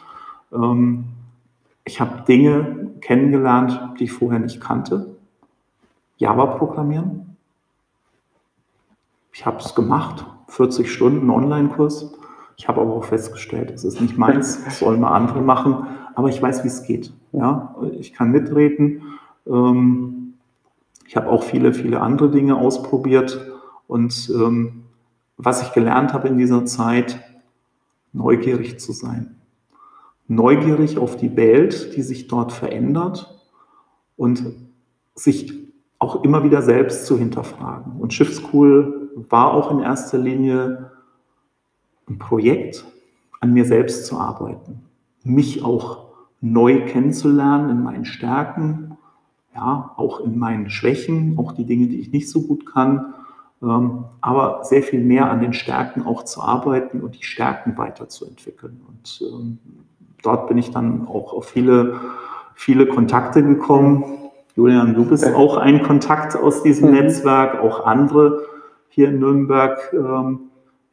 Ähm, 0.50 1.05
ich 1.84 2.00
habe 2.00 2.23
Dinge 2.23 2.93
kennengelernt, 3.02 3.78
die 3.99 4.05
ich 4.05 4.12
vorher 4.12 4.40
nicht 4.40 4.62
kannte. 4.62 5.14
Java 6.17 6.46
programmieren. 6.46 7.37
Ich 9.33 9.45
habe 9.45 9.59
es 9.59 9.75
gemacht, 9.75 10.25
40 10.49 10.90
Stunden 10.90 11.28
Online-Kurs. 11.28 12.14
Ich 12.56 12.68
habe 12.68 12.80
aber 12.80 12.94
auch 12.94 13.04
festgestellt, 13.04 13.70
es 13.70 13.84
ist 13.84 14.00
nicht 14.00 14.16
meins, 14.16 14.62
das 14.64 14.78
sollen 14.78 15.00
mal 15.00 15.12
andere 15.12 15.42
machen, 15.42 15.86
aber 16.14 16.28
ich 16.28 16.40
weiß, 16.40 16.64
wie 16.64 16.68
es 16.68 16.82
geht. 16.82 17.12
Ja, 17.32 17.76
ich 17.98 18.12
kann 18.12 18.30
mitreden. 18.30 19.02
Ähm, 19.46 20.34
ich 21.06 21.16
habe 21.16 21.28
auch 21.28 21.44
viele, 21.44 21.72
viele 21.72 22.00
andere 22.00 22.30
Dinge 22.30 22.56
ausprobiert 22.56 23.52
und 23.86 24.30
ähm, 24.34 24.84
was 25.36 25.62
ich 25.62 25.72
gelernt 25.72 26.12
habe 26.12 26.28
in 26.28 26.38
dieser 26.38 26.64
Zeit, 26.64 27.20
neugierig 28.12 28.80
zu 28.80 28.92
sein. 28.92 29.36
Neugierig 30.26 30.98
auf 30.98 31.16
die 31.16 31.36
Welt, 31.36 31.94
die 31.94 32.02
sich 32.02 32.26
dort 32.26 32.52
verändert 32.52 33.38
und 34.16 34.42
sich 35.14 35.52
auch 35.98 36.25
immer 36.25 36.42
wieder 36.42 36.62
selbst 36.62 37.06
zu 37.06 37.18
hinterfragen. 37.18 38.00
Und 38.00 38.12
Schiffschool 38.12 39.10
war 39.28 39.52
auch 39.52 39.70
in 39.70 39.80
erster 39.80 40.18
Linie 40.18 40.90
ein 42.08 42.18
Projekt, 42.18 42.84
an 43.40 43.52
mir 43.52 43.64
selbst 43.64 44.06
zu 44.06 44.18
arbeiten, 44.18 44.82
mich 45.22 45.62
auch 45.64 46.06
neu 46.40 46.86
kennenzulernen 46.86 47.70
in 47.70 47.82
meinen 47.82 48.04
Stärken, 48.04 48.96
ja, 49.54 49.92
auch 49.96 50.20
in 50.20 50.38
meinen 50.38 50.70
Schwächen, 50.70 51.38
auch 51.38 51.52
die 51.52 51.64
Dinge, 51.64 51.86
die 51.88 52.00
ich 52.00 52.12
nicht 52.12 52.30
so 52.30 52.42
gut 52.42 52.66
kann 52.66 53.14
ähm, 53.62 54.04
aber 54.20 54.64
sehr 54.64 54.82
viel 54.82 55.00
mehr 55.00 55.30
an 55.30 55.40
den 55.40 55.52
Stärken 55.52 56.04
auch 56.04 56.25
zu 56.25 56.42
arbeiten 56.42 57.00
und 57.00 57.18
die 57.18 57.25
Stärken 57.25 57.76
weiterzuentwickeln. 57.78 58.82
Und 58.86 59.22
ähm, 59.22 59.58
dort 60.22 60.48
bin 60.48 60.58
ich 60.58 60.70
dann 60.70 61.08
auch 61.08 61.32
auf 61.32 61.48
viele, 61.48 62.00
viele 62.54 62.86
Kontakte 62.86 63.42
gekommen. 63.42 64.04
Julian, 64.56 64.94
du 64.94 65.04
bist 65.06 65.26
auch 65.26 65.56
ein 65.56 65.82
Kontakt 65.82 66.36
aus 66.36 66.62
diesem 66.62 66.88
mhm. 66.88 66.96
Netzwerk, 66.96 67.60
auch 67.60 67.86
andere 67.86 68.42
hier 68.88 69.08
in 69.08 69.20
Nürnberg. 69.20 69.78
Ähm, 69.92 70.45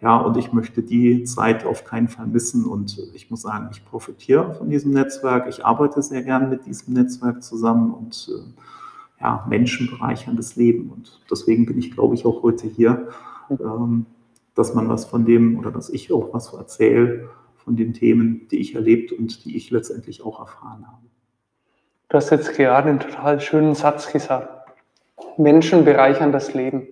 ja, 0.04 0.18
und 0.18 0.36
ich 0.36 0.52
möchte 0.52 0.84
die 0.84 1.24
Zeit 1.24 1.66
auf 1.66 1.86
keinen 1.86 2.10
Fall 2.10 2.28
missen. 2.28 2.66
Und 2.66 3.00
ich 3.14 3.32
muss 3.32 3.42
sagen, 3.42 3.70
ich 3.72 3.86
profitiere 3.86 4.54
von 4.54 4.70
diesem 4.70 4.92
Netzwerk. 4.92 5.48
Ich 5.48 5.66
arbeite 5.66 6.02
sehr 6.02 6.24
gern 6.24 6.50
mit 6.50 6.66
diesem 6.66 6.94
Netzwerk 6.94 7.42
zusammen 7.42 7.94
und 7.94 8.30
äh, 8.30 9.22
ja, 9.22 9.46
Menschen 9.48 9.90
bereicherndes 9.90 10.58
Leben. 10.58 10.92
Und 10.92 11.22
deswegen 11.32 11.66
bin 11.66 11.78
ich, 11.80 11.92
glaube 11.92 12.16
ich, 12.16 12.26
auch 12.26 12.44
heute 12.44 12.68
hier, 12.68 13.08
ähm, 13.50 14.06
dass 14.56 14.74
man 14.74 14.90
was 14.90 15.06
von 15.06 15.24
dem 15.24 15.58
oder 15.58 15.72
dass 15.72 15.90
ich 15.90 16.12
auch 16.12 16.34
was 16.34 16.54
erzähle 16.54 17.30
von 17.56 17.78
den 17.78 17.94
Themen, 17.94 18.50
die 18.52 18.58
ich 18.58 18.76
erlebt 18.76 19.14
und 19.14 19.46
die 19.46 19.56
ich 19.56 19.72
letztendlich 19.72 20.26
auch 20.26 20.42
erfahren 20.42 20.86
habe. 20.86 21.08
Du 22.10 22.18
hast 22.18 22.30
jetzt 22.30 22.54
gerade 22.56 22.90
einen 22.90 23.00
total 23.00 23.40
schönen 23.40 23.74
Satz 23.74 24.12
gesagt. 24.12 24.50
Menschen 25.38 25.86
bereichern 25.86 26.34
das 26.34 26.54
Leben. 26.54 26.90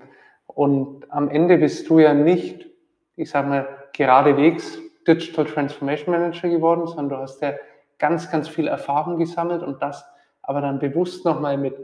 Und 0.48 1.12
am 1.12 1.28
Ende 1.30 1.58
bist 1.58 1.90
du 1.90 2.00
ja 2.00 2.14
nicht 2.14 2.71
ich 3.16 3.30
sage 3.30 3.48
mal, 3.48 3.68
geradewegs 3.94 4.80
Digital 5.08 5.46
Transformation 5.46 6.14
Manager 6.14 6.50
geworden, 6.50 6.88
sondern 6.88 7.10
du 7.10 7.18
hast 7.18 7.42
ja 7.42 7.54
ganz, 7.98 8.30
ganz 8.32 8.48
viel 8.48 8.68
Erfahrung 8.68 9.18
gesammelt 9.18 9.64
und 9.64 9.82
das 9.82 10.06
aber 10.42 10.62
dann 10.62 10.80
bewusst 10.80 11.26
nochmal 11.26 11.58
mit 11.58 11.76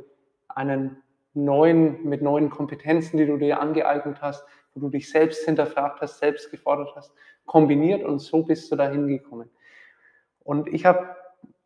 einen 0.47 1.01
neuen, 1.33 2.03
mit 2.03 2.21
neuen 2.21 2.49
Kompetenzen, 2.49 3.17
die 3.17 3.25
du 3.25 3.37
dir 3.37 3.59
angeeignet 3.59 4.21
hast, 4.21 4.43
wo 4.73 4.81
du 4.81 4.89
dich 4.89 5.09
selbst 5.09 5.45
hinterfragt 5.45 6.01
hast, 6.01 6.19
selbst 6.19 6.49
gefordert 6.51 6.93
hast, 6.95 7.13
kombiniert 7.45 8.03
und 8.03 8.19
so 8.19 8.43
bist 8.43 8.71
du 8.71 8.75
dahin 8.75 9.07
gekommen. 9.07 9.49
Und 10.43 10.67
ich 10.73 10.85
habe 10.85 11.15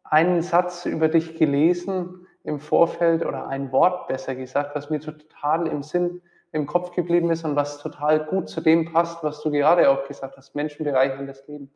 einen 0.03 0.41
Satz 0.41 0.85
über 0.85 1.07
dich 1.07 1.37
gelesen 1.37 2.27
im 2.43 2.59
Vorfeld 2.59 3.25
oder 3.25 3.47
ein 3.47 3.71
Wort 3.71 4.07
besser 4.07 4.35
gesagt, 4.35 4.75
was 4.75 4.89
mir 4.89 4.99
total 4.99 5.67
im 5.67 5.83
Sinn, 5.83 6.21
im 6.51 6.65
Kopf 6.65 6.93
geblieben 6.93 7.31
ist 7.31 7.45
und 7.45 7.55
was 7.55 7.79
total 7.79 8.25
gut 8.25 8.49
zu 8.49 8.61
dem 8.61 8.91
passt, 8.91 9.23
was 9.23 9.41
du 9.41 9.51
gerade 9.51 9.89
auch 9.89 10.07
gesagt 10.07 10.35
hast, 10.37 10.53
Menschen 10.55 10.83
bereichern 10.83 11.27
das 11.27 11.47
Leben. 11.47 11.71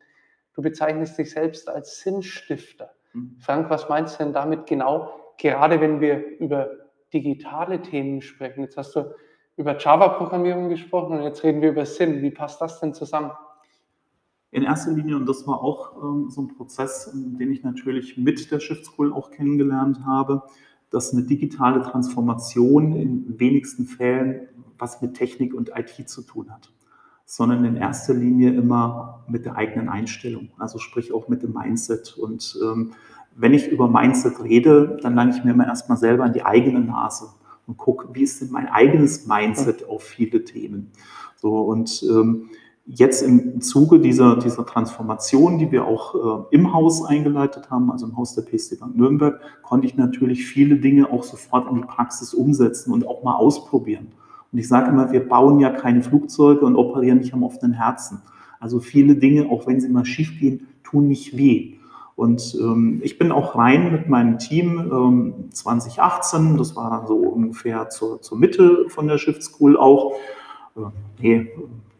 Du 0.54 0.62
bezeichnest 0.62 1.18
dich 1.18 1.30
selbst 1.30 1.68
als 1.68 2.00
Sinnstifter. 2.00 2.90
Mhm. 3.12 3.36
Frank, 3.38 3.70
was 3.70 3.88
meinst 3.88 4.18
du 4.18 4.24
denn 4.24 4.32
damit 4.32 4.66
genau, 4.66 5.10
gerade 5.38 5.80
wenn 5.80 6.00
wir 6.00 6.38
über 6.38 6.70
digitale 7.12 7.80
Themen 7.80 8.20
sprechen? 8.20 8.62
Jetzt 8.62 8.76
hast 8.76 8.96
du 8.96 9.14
über 9.56 9.78
Java-Programmierung 9.78 10.68
gesprochen 10.68 11.18
und 11.18 11.24
jetzt 11.24 11.42
reden 11.42 11.62
wir 11.62 11.70
über 11.70 11.86
Sinn. 11.86 12.20
Wie 12.20 12.30
passt 12.30 12.60
das 12.60 12.80
denn 12.80 12.92
zusammen? 12.92 13.30
In 14.50 14.62
erster 14.62 14.92
Linie, 14.92 15.16
und 15.16 15.26
das 15.26 15.46
war 15.46 15.62
auch 15.62 16.02
ähm, 16.02 16.30
so 16.30 16.42
ein 16.42 16.48
Prozess, 16.48 17.10
den 17.14 17.50
ich 17.50 17.62
natürlich 17.62 18.16
mit 18.16 18.50
der 18.50 18.60
Shift 18.60 18.84
School 18.84 19.12
auch 19.12 19.30
kennengelernt 19.30 20.00
habe, 20.06 20.42
dass 20.90 21.12
eine 21.12 21.24
digitale 21.24 21.82
Transformation 21.82 22.94
in 22.94 23.38
wenigsten 23.40 23.86
Fällen 23.86 24.48
was 24.78 25.02
mit 25.02 25.14
Technik 25.14 25.54
und 25.54 25.70
IT 25.74 26.08
zu 26.08 26.22
tun 26.22 26.50
hat, 26.50 26.72
sondern 27.24 27.64
in 27.64 27.76
erster 27.76 28.14
Linie 28.14 28.52
immer 28.52 29.24
mit 29.28 29.44
der 29.44 29.56
eigenen 29.56 29.88
Einstellung, 29.88 30.50
also 30.58 30.78
sprich 30.78 31.12
auch 31.12 31.28
mit 31.28 31.42
dem 31.42 31.52
Mindset. 31.52 32.16
Und 32.16 32.58
ähm, 32.62 32.92
wenn 33.34 33.54
ich 33.54 33.68
über 33.68 33.88
Mindset 33.88 34.42
rede, 34.42 34.98
dann 35.02 35.14
lange 35.14 35.36
ich 35.36 35.44
mir 35.44 35.52
immer 35.52 35.66
erstmal 35.66 35.98
selber 35.98 36.26
in 36.26 36.32
die 36.32 36.44
eigene 36.44 36.80
Nase 36.80 37.26
und 37.66 37.76
gucke, 37.76 38.08
wie 38.12 38.22
ist 38.22 38.40
denn 38.40 38.50
mein 38.50 38.68
eigenes 38.68 39.26
Mindset 39.26 39.88
auf 39.88 40.02
viele 40.02 40.44
Themen. 40.44 40.92
So 41.36 41.60
und 41.60 42.02
ähm, 42.08 42.48
jetzt 42.86 43.22
im 43.22 43.60
Zuge 43.60 43.98
dieser, 43.98 44.36
dieser 44.36 44.64
Transformation, 44.64 45.58
die 45.58 45.70
wir 45.72 45.84
auch 45.86 46.14
äh, 46.50 46.54
im 46.54 46.72
Haus 46.72 47.04
eingeleitet 47.04 47.70
haben, 47.70 47.90
also 47.90 48.06
im 48.06 48.16
Haus 48.16 48.34
der 48.34 48.42
PSD 48.42 48.76
Bank 48.76 48.96
Nürnberg, 48.96 49.40
konnte 49.62 49.86
ich 49.86 49.96
natürlich 49.96 50.46
viele 50.46 50.76
Dinge 50.76 51.10
auch 51.10 51.24
sofort 51.24 51.68
in 51.68 51.76
die 51.76 51.86
Praxis 51.86 52.32
umsetzen 52.32 52.92
und 52.92 53.06
auch 53.06 53.24
mal 53.24 53.34
ausprobieren. 53.34 54.12
Und 54.56 54.60
ich 54.60 54.68
sage 54.68 54.88
immer, 54.88 55.12
wir 55.12 55.28
bauen 55.28 55.60
ja 55.60 55.68
keine 55.68 56.02
Flugzeuge 56.02 56.64
und 56.64 56.76
operieren 56.76 57.18
nicht 57.18 57.34
am 57.34 57.42
offenen 57.42 57.74
Herzen. 57.74 58.22
Also 58.58 58.80
viele 58.80 59.14
Dinge, 59.14 59.50
auch 59.50 59.66
wenn 59.66 59.82
sie 59.82 59.88
mal 59.90 60.06
schief 60.06 60.40
gehen, 60.40 60.66
tun 60.82 61.08
nicht 61.08 61.36
weh. 61.36 61.74
Und 62.14 62.56
ähm, 62.58 63.02
ich 63.04 63.18
bin 63.18 63.32
auch 63.32 63.54
rein 63.54 63.92
mit 63.92 64.08
meinem 64.08 64.38
Team 64.38 64.78
ähm, 64.90 65.34
2018, 65.52 66.56
das 66.56 66.74
war 66.74 66.88
dann 66.88 67.06
so 67.06 67.16
ungefähr 67.16 67.90
zur, 67.90 68.22
zur 68.22 68.38
Mitte 68.38 68.86
von 68.88 69.06
der 69.06 69.18
Shift 69.18 69.42
School 69.42 69.76
auch. 69.76 70.14
Äh, 70.74 70.80
nee, 71.20 71.50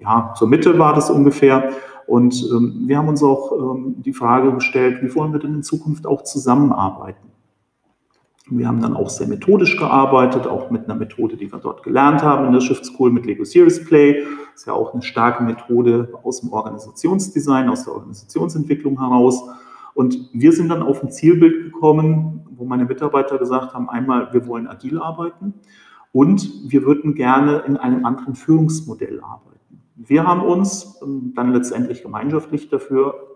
ja, 0.01 0.33
zur 0.35 0.49
Mitte 0.49 0.79
war 0.79 0.95
das 0.95 1.11
ungefähr. 1.11 1.73
Und 2.07 2.43
ähm, 2.51 2.85
wir 2.87 2.97
haben 2.97 3.09
uns 3.09 3.23
auch 3.23 3.53
ähm, 3.53 3.97
die 3.99 4.15
Frage 4.15 4.51
gestellt, 4.55 5.03
wie 5.03 5.15
wollen 5.15 5.33
wir 5.33 5.41
denn 5.41 5.57
in 5.57 5.63
Zukunft 5.63 6.07
auch 6.07 6.23
zusammenarbeiten? 6.23 7.36
Wir 8.49 8.69
haben 8.69 8.81
dann 8.81 8.95
auch 8.95 9.09
sehr 9.09 9.27
methodisch 9.27 9.77
gearbeitet, 9.77 10.47
auch 10.47 10.71
mit 10.71 10.85
einer 10.85 10.95
Methode, 10.95 11.37
die 11.37 11.51
wir 11.51 11.59
dort 11.59 11.83
gelernt 11.83 12.23
haben 12.23 12.47
in 12.47 12.53
der 12.53 12.61
Shift 12.61 12.87
School 12.87 13.11
mit 13.11 13.27
Lego 13.27 13.45
Series 13.45 13.85
Play. 13.85 14.23
Das 14.53 14.61
ist 14.61 14.67
ja 14.67 14.73
auch 14.73 14.93
eine 14.93 15.03
starke 15.03 15.43
Methode 15.43 16.17
aus 16.23 16.43
dem 16.43 16.53
Organisationsdesign, 16.53 17.69
aus 17.69 17.85
der 17.85 17.95
Organisationsentwicklung 17.95 19.01
heraus. 19.01 19.43
Und 19.95 20.31
wir 20.33 20.53
sind 20.53 20.69
dann 20.69 20.83
auf 20.83 21.03
ein 21.03 21.11
Zielbild 21.11 21.73
gekommen, 21.73 22.47
wo 22.57 22.65
meine 22.65 22.85
Mitarbeiter 22.85 23.39
gesagt 23.39 23.75
haben, 23.75 23.89
einmal, 23.89 24.33
wir 24.33 24.47
wollen 24.47 24.69
agil 24.69 25.01
arbeiten 25.01 25.55
und 26.13 26.71
wir 26.71 26.85
würden 26.85 27.15
gerne 27.15 27.65
in 27.67 27.77
einem 27.77 28.07
anderen 28.07 28.37
Führungsmodell 28.37 29.21
arbeiten. 29.21 29.83
Wir 29.97 30.25
haben 30.25 30.43
uns 30.43 31.01
ähm, 31.03 31.33
dann 31.35 31.53
letztendlich 31.53 32.03
gemeinschaftlich 32.03 32.69
dafür 32.69 33.36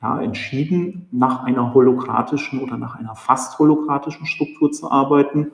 ja, 0.00 0.20
entschieden, 0.20 1.08
nach 1.10 1.44
einer 1.44 1.74
holokratischen 1.74 2.60
oder 2.60 2.76
nach 2.76 2.96
einer 2.96 3.14
fast 3.14 3.58
holokratischen 3.58 4.26
Struktur 4.26 4.70
zu 4.70 4.90
arbeiten. 4.90 5.48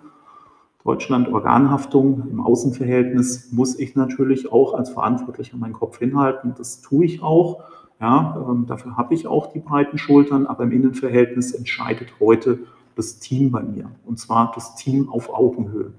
Deutschland 0.85 1.29
Organhaftung 1.29 2.25
im 2.31 2.41
Außenverhältnis 2.41 3.53
muss 3.53 3.79
ich 3.79 3.97
natürlich 3.97 4.53
auch 4.53 4.75
als 4.75 4.91
Verantwortlicher 4.91 5.57
meinen 5.57 5.73
Kopf 5.73 5.99
hinhalten. 5.99 6.55
Das 6.59 6.83
tue 6.83 7.07
ich 7.07 7.23
auch. 7.23 7.63
Ja, 8.01 8.45
ähm, 8.47 8.67
dafür 8.67 8.97
habe 8.97 9.15
ich 9.15 9.27
auch 9.27 9.47
die 9.47 9.61
breiten 9.61 9.97
Schultern, 9.97 10.47
aber 10.47 10.65
im 10.65 10.73
Innenverhältnis 10.73 11.53
entscheidet 11.53 12.13
heute 12.21 12.59
das 12.97 13.19
Team 13.19 13.51
bei 13.51 13.63
mir. 13.63 13.91
Und 14.05 14.19
zwar 14.19 14.53
das 14.55 14.75
Team 14.75 15.09
auf 15.09 15.33
Augenhöhe. 15.33 15.95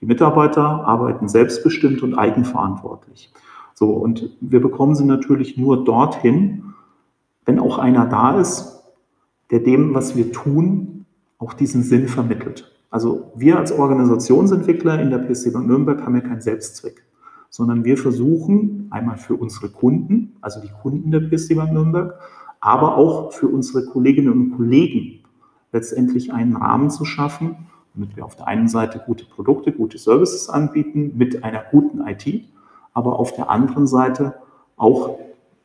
Die 0.00 0.06
Mitarbeiter 0.06 0.62
arbeiten 0.62 1.28
selbstbestimmt 1.28 2.02
und 2.02 2.14
eigenverantwortlich. 2.14 3.32
So, 3.74 3.90
und 3.90 4.30
wir 4.40 4.60
bekommen 4.60 4.94
sie 4.94 5.04
natürlich 5.04 5.56
nur 5.56 5.84
dorthin, 5.84 6.71
wenn 7.44 7.58
auch 7.58 7.78
einer 7.78 8.06
da 8.06 8.38
ist, 8.38 8.84
der 9.50 9.60
dem, 9.60 9.94
was 9.94 10.16
wir 10.16 10.32
tun, 10.32 11.06
auch 11.38 11.52
diesen 11.52 11.82
Sinn 11.82 12.08
vermittelt. 12.08 12.70
Also 12.90 13.32
wir 13.34 13.58
als 13.58 13.72
Organisationsentwickler 13.72 15.00
in 15.00 15.10
der 15.10 15.18
PSC 15.18 15.50
Bank 15.50 15.66
Nürnberg 15.66 16.02
haben 16.02 16.14
ja 16.14 16.20
keinen 16.20 16.40
Selbstzweck 16.40 17.04
sondern 17.52 17.84
wir 17.84 17.98
versuchen 17.98 18.88
einmal 18.90 19.18
für 19.18 19.34
unsere 19.34 19.68
Kunden, 19.68 20.36
also 20.40 20.58
die 20.58 20.70
Kunden 20.70 21.10
der 21.10 21.20
PSD 21.20 21.54
Bank 21.54 21.70
Nürnberg, 21.74 22.18
aber 22.60 22.96
auch 22.96 23.32
für 23.32 23.46
unsere 23.46 23.84
Kolleginnen 23.84 24.32
und 24.32 24.56
Kollegen 24.56 25.20
letztendlich 25.70 26.32
einen 26.32 26.56
Rahmen 26.56 26.88
zu 26.88 27.04
schaffen, 27.04 27.68
damit 27.94 28.16
wir 28.16 28.24
auf 28.24 28.36
der 28.36 28.48
einen 28.48 28.68
Seite 28.68 29.02
gute 29.04 29.26
Produkte, 29.26 29.70
gute 29.70 29.98
Services 29.98 30.48
anbieten 30.48 31.12
mit 31.14 31.44
einer 31.44 31.62
guten 31.70 32.00
IT, 32.00 32.42
aber 32.94 33.18
auf 33.18 33.34
der 33.34 33.50
anderen 33.50 33.86
Seite 33.86 34.34
auch 34.78 35.18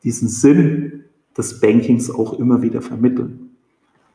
diesen 0.04 0.28
Sinn 0.28 1.04
des 1.38 1.60
Bankings 1.60 2.10
auch 2.10 2.38
immer 2.38 2.60
wieder 2.60 2.82
vermitteln. 2.82 3.56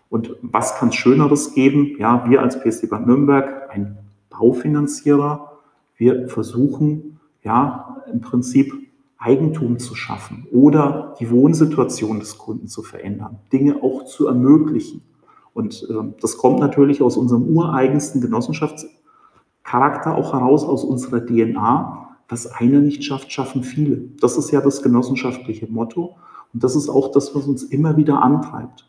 Und 0.09 0.35
was 0.41 0.75
kann 0.75 0.89
es 0.89 0.95
Schöneres 0.95 1.55
geben? 1.55 1.95
Ja, 1.97 2.29
wir 2.29 2.41
als 2.41 2.59
PSD 2.59 2.87
Bank 2.87 3.07
Nürnberg, 3.07 3.71
ein 3.71 3.97
Baufinanzierer, 4.29 5.53
wir 5.95 6.27
versuchen 6.27 7.19
ja, 7.41 8.03
im 8.11 8.21
Prinzip 8.21 8.73
Eigentum 9.17 9.79
zu 9.79 9.95
schaffen 9.95 10.45
oder 10.51 11.15
die 11.19 11.31
Wohnsituation 11.31 12.19
des 12.19 12.37
Kunden 12.37 12.67
zu 12.67 12.83
verändern, 12.83 13.39
Dinge 13.51 13.81
auch 13.81 14.05
zu 14.05 14.27
ermöglichen. 14.27 15.01
Und 15.53 15.87
äh, 15.89 16.13
das 16.19 16.37
kommt 16.37 16.59
natürlich 16.59 17.01
aus 17.01 17.15
unserem 17.15 17.43
ureigensten 17.43 18.19
Genossenschaftscharakter 18.21 20.15
auch 20.15 20.33
heraus, 20.33 20.65
aus 20.65 20.83
unserer 20.83 21.25
DNA. 21.25 22.17
Was 22.27 22.47
einer 22.47 22.79
nicht 22.79 23.03
schafft, 23.03 23.31
schaffen 23.31 23.63
viele. 23.63 24.09
Das 24.19 24.37
ist 24.37 24.51
ja 24.51 24.59
das 24.59 24.81
genossenschaftliche 24.81 25.67
Motto. 25.67 26.17
Und 26.53 26.63
das 26.63 26.75
ist 26.75 26.89
auch 26.89 27.11
das, 27.11 27.35
was 27.35 27.45
uns 27.45 27.63
immer 27.63 27.97
wieder 27.97 28.21
antreibt. 28.21 28.87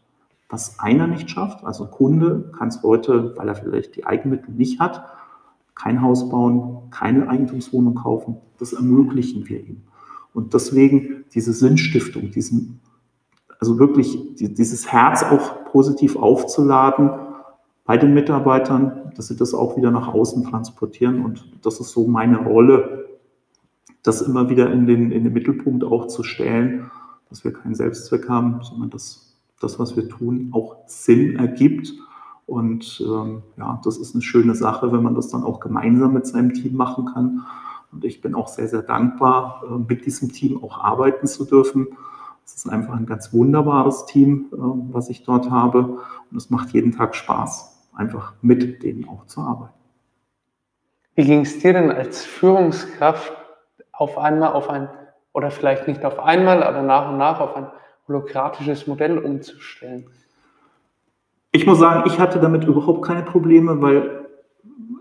Was 0.49 0.79
einer 0.79 1.07
nicht 1.07 1.31
schafft, 1.31 1.65
also 1.65 1.87
Kunde 1.87 2.53
kann 2.57 2.69
es 2.69 2.83
heute, 2.83 3.35
weil 3.37 3.49
er 3.49 3.55
vielleicht 3.55 3.97
die 3.97 4.07
Eigenmittel 4.07 4.55
nicht 4.55 4.79
hat, 4.79 5.05
kein 5.75 6.03
Haus 6.03 6.29
bauen, 6.29 6.91
keine 6.91 7.29
Eigentumswohnung 7.29 7.95
kaufen. 7.95 8.37
Das 8.59 8.73
ermöglichen 8.73 9.49
wir 9.49 9.61
ihm. 9.61 9.83
Und 10.33 10.55
deswegen 10.55 11.25
diese 11.33 11.53
Sinnstiftung, 11.53 12.31
diesen, 12.31 12.81
also 13.59 13.79
wirklich 13.79 14.35
dieses 14.37 14.93
Herz 14.93 15.23
auch 15.23 15.65
positiv 15.65 16.17
aufzuladen 16.17 17.11
bei 17.85 17.97
den 17.97 18.15
Mitarbeitern, 18.15 19.13
dass 19.17 19.29
sie 19.29 19.37
das 19.37 19.55
auch 19.55 19.77
wieder 19.77 19.91
nach 19.91 20.09
außen 20.09 20.45
transportieren. 20.45 21.25
Und 21.25 21.45
das 21.63 21.81
ist 21.81 21.91
so 21.91 22.07
meine 22.07 22.39
Rolle, 22.39 23.07
das 24.03 24.23
immer 24.23 24.51
wieder 24.51 24.71
in 24.73 24.87
den, 24.87 25.11
in 25.11 25.25
den 25.25 25.33
Mittelpunkt 25.33 25.85
auch 25.85 26.07
zu 26.07 26.23
stellen, 26.23 26.91
dass 27.35 27.43
wir 27.43 27.53
keinen 27.53 27.75
Selbstzweck 27.75 28.29
haben, 28.29 28.63
sondern 28.63 28.91
dass 28.91 29.35
das, 29.61 29.81
was 29.81 29.97
wir 29.97 30.09
tun, 30.09 30.51
auch 30.53 30.77
Sinn 30.87 31.37
ergibt 31.37 31.93
und 32.47 33.03
ähm, 33.05 33.43
ja, 33.57 33.81
das 33.85 33.97
ist 33.97 34.15
eine 34.15 34.23
schöne 34.23 34.55
Sache, 34.55 34.93
wenn 34.93 35.03
man 35.03 35.17
das 35.17 35.29
dann 35.29 35.43
auch 35.43 35.59
gemeinsam 35.61 36.13
mit 36.13 36.27
seinem 36.27 36.53
Team 36.53 36.77
machen 36.77 37.07
kann. 37.07 37.47
Und 37.91 38.05
ich 38.05 38.21
bin 38.21 38.35
auch 38.35 38.49
sehr, 38.49 38.69
sehr 38.69 38.83
dankbar, 38.83 39.63
äh, 39.67 39.79
mit 39.89 40.05
diesem 40.05 40.31
Team 40.31 40.63
auch 40.63 40.79
arbeiten 40.79 41.27
zu 41.27 41.45
dürfen. 41.45 41.89
Es 42.45 42.55
ist 42.55 42.69
einfach 42.69 42.95
ein 42.95 43.07
ganz 43.07 43.33
wunderbares 43.33 44.07
Team, 44.07 44.47
äh, 44.53 44.57
was 44.93 45.09
ich 45.09 45.25
dort 45.25 45.51
habe. 45.51 45.99
Und 46.31 46.37
es 46.37 46.51
macht 46.51 46.71
jeden 46.71 46.93
Tag 46.93 47.15
Spaß, 47.15 47.89
einfach 47.95 48.35
mit 48.43 48.83
denen 48.83 49.09
auch 49.09 49.27
zu 49.27 49.41
arbeiten. 49.41 49.75
Wie 51.15 51.25
ging 51.25 51.41
es 51.41 51.59
dir 51.61 51.73
denn 51.73 51.91
als 51.91 52.25
Führungskraft 52.25 53.33
auf 53.93 54.19
einmal 54.19 54.53
auf 54.53 54.69
ein, 54.69 54.89
oder 55.35 55.51
vielleicht 55.51 55.87
nicht 55.87 56.05
auf 56.05 56.19
einmal, 56.19 56.63
aber 56.63 56.81
nach 56.81 57.11
und 57.11 57.19
nach 57.19 57.41
auf 57.41 57.55
ein 57.57 57.67
holokratisches 58.09 58.87
Modell 58.87 59.19
umzustellen? 59.19 60.07
Ich 61.53 61.67
muss 61.67 61.79
sagen, 61.79 62.05
ich 62.07 62.19
hatte 62.19 62.41
damit 62.41 62.65
überhaupt 62.65 63.05
keine 63.05 63.23
Probleme, 63.23 63.81
weil 63.83 64.25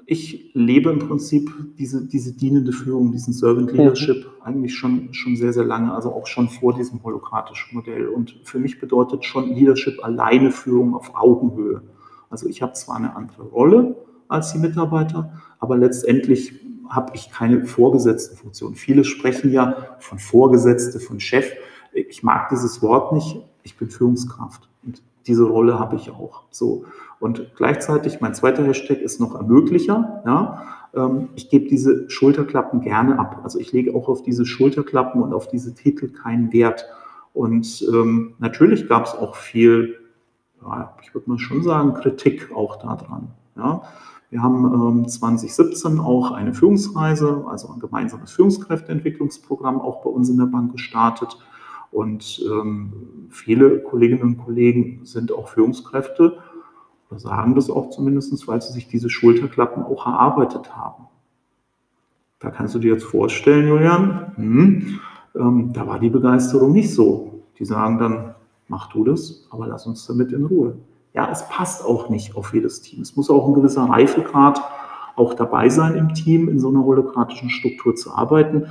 ich 0.05 0.51
lebe 0.53 0.89
im 0.89 0.99
Prinzip 0.99 1.49
diese, 1.77 2.05
diese 2.05 2.35
dienende 2.35 2.73
Führung, 2.73 3.11
diesen 3.11 3.33
Servant 3.33 3.71
mhm. 3.71 3.77
Leadership 3.77 4.25
mhm. 4.25 4.43
eigentlich 4.43 4.75
schon, 4.75 5.13
schon 5.13 5.35
sehr, 5.35 5.53
sehr 5.53 5.63
lange, 5.63 5.93
also 5.93 6.11
auch 6.13 6.27
schon 6.27 6.49
vor 6.49 6.73
diesem 6.73 7.01
holokratischen 7.03 7.75
Modell. 7.75 8.07
Und 8.07 8.35
für 8.43 8.59
mich 8.59 8.79
bedeutet 8.79 9.23
schon 9.23 9.53
Leadership 9.53 10.03
alleine 10.03 10.51
Führung 10.51 10.95
auf 10.95 11.15
Augenhöhe. 11.15 11.81
Also 12.29 12.47
ich 12.47 12.61
habe 12.61 12.73
zwar 12.73 12.97
eine 12.97 13.15
andere 13.15 13.43
Rolle 13.43 13.95
als 14.27 14.51
die 14.51 14.59
Mitarbeiter, 14.59 15.31
aber 15.59 15.77
letztendlich 15.77 16.59
habe 16.93 17.13
ich 17.15 17.31
keine 17.31 17.65
vorgesetzte 17.65 18.35
Funktion. 18.35 18.75
Viele 18.75 19.03
sprechen 19.03 19.51
ja 19.51 19.95
von 19.99 20.19
Vorgesetzte, 20.19 20.99
von 20.99 21.19
Chef. 21.19 21.51
Ich 21.93 22.23
mag 22.23 22.49
dieses 22.49 22.81
Wort 22.81 23.13
nicht. 23.13 23.41
Ich 23.63 23.77
bin 23.77 23.89
Führungskraft. 23.89 24.67
Und 24.85 25.01
diese 25.25 25.43
Rolle 25.43 25.79
habe 25.79 25.95
ich 25.95 26.11
auch. 26.11 26.43
So. 26.51 26.85
Und 27.19 27.51
gleichzeitig, 27.55 28.21
mein 28.21 28.35
zweiter 28.35 28.63
Hashtag 28.63 28.99
ist 28.99 29.19
noch 29.19 29.35
Ermöglicher. 29.35 30.21
Ja? 30.25 30.63
Ähm, 30.93 31.29
ich 31.35 31.49
gebe 31.49 31.67
diese 31.67 32.09
Schulterklappen 32.09 32.81
gerne 32.81 33.17
ab. 33.17 33.41
Also 33.43 33.59
ich 33.59 33.71
lege 33.71 33.95
auch 33.95 34.09
auf 34.09 34.21
diese 34.23 34.45
Schulterklappen 34.45 35.21
und 35.21 35.33
auf 35.33 35.47
diese 35.47 35.73
Titel 35.73 36.09
keinen 36.09 36.53
Wert. 36.53 36.85
Und 37.33 37.83
ähm, 37.91 38.35
natürlich 38.39 38.87
gab 38.87 39.05
es 39.05 39.13
auch 39.13 39.35
viel, 39.35 39.95
ja, 40.61 40.95
ich 41.01 41.13
würde 41.15 41.29
mal 41.29 41.39
schon 41.39 41.63
sagen, 41.63 41.95
Kritik 41.95 42.51
auch 42.53 42.75
daran. 42.75 43.29
Ja? 43.55 43.81
Wir 44.33 44.41
haben 44.41 44.65
ähm, 45.03 45.07
2017 45.07 45.99
auch 45.99 46.31
eine 46.31 46.55
Führungsreise, 46.55 47.45
also 47.47 47.71
ein 47.71 47.79
gemeinsames 47.79 48.31
Führungskräfteentwicklungsprogramm 48.31 49.79
auch 49.79 50.01
bei 50.01 50.09
uns 50.09 50.27
in 50.27 50.37
der 50.37 50.47
Bank 50.47 50.71
gestartet. 50.71 51.37
Und 51.91 52.43
ähm, 52.51 53.27
viele 53.29 53.83
Kolleginnen 53.83 54.23
und 54.23 54.37
Kollegen 54.39 55.01
sind 55.03 55.31
auch 55.31 55.49
Führungskräfte 55.49 56.39
oder 57.11 57.19
sagen 57.19 57.53
das 57.53 57.69
auch 57.69 57.91
zumindest, 57.91 58.47
weil 58.47 58.59
sie 58.59 58.73
sich 58.73 58.87
diese 58.87 59.07
Schulterklappen 59.07 59.83
auch 59.83 60.07
erarbeitet 60.07 60.75
haben. 60.75 61.03
Da 62.39 62.49
kannst 62.49 62.73
du 62.73 62.79
dir 62.79 62.93
jetzt 62.93 63.05
vorstellen, 63.05 63.67
Julian, 63.67 64.31
hm, 64.35 64.99
ähm, 65.35 65.73
da 65.73 65.85
war 65.85 65.99
die 65.99 66.09
Begeisterung 66.09 66.71
nicht 66.71 66.91
so. 66.91 67.43
Die 67.59 67.65
sagen 67.65 67.99
dann, 67.99 68.33
mach 68.67 68.89
du 68.91 69.03
das, 69.03 69.47
aber 69.51 69.67
lass 69.67 69.85
uns 69.85 70.07
damit 70.07 70.31
in 70.31 70.45
Ruhe. 70.45 70.75
Ja, 71.13 71.29
es 71.31 71.47
passt 71.47 71.85
auch 71.85 72.09
nicht 72.09 72.35
auf 72.35 72.53
jedes 72.53 72.81
Team. 72.81 73.01
Es 73.01 73.15
muss 73.15 73.29
auch 73.29 73.47
ein 73.47 73.53
gewisser 73.53 73.83
Reifegrad 73.83 74.61
auch 75.15 75.33
dabei 75.35 75.69
sein 75.69 75.95
im 75.95 76.13
Team, 76.13 76.49
in 76.49 76.59
so 76.59 76.69
einer 76.69 76.83
holokratischen 76.83 77.49
Struktur 77.49 77.95
zu 77.95 78.11
arbeiten. 78.13 78.65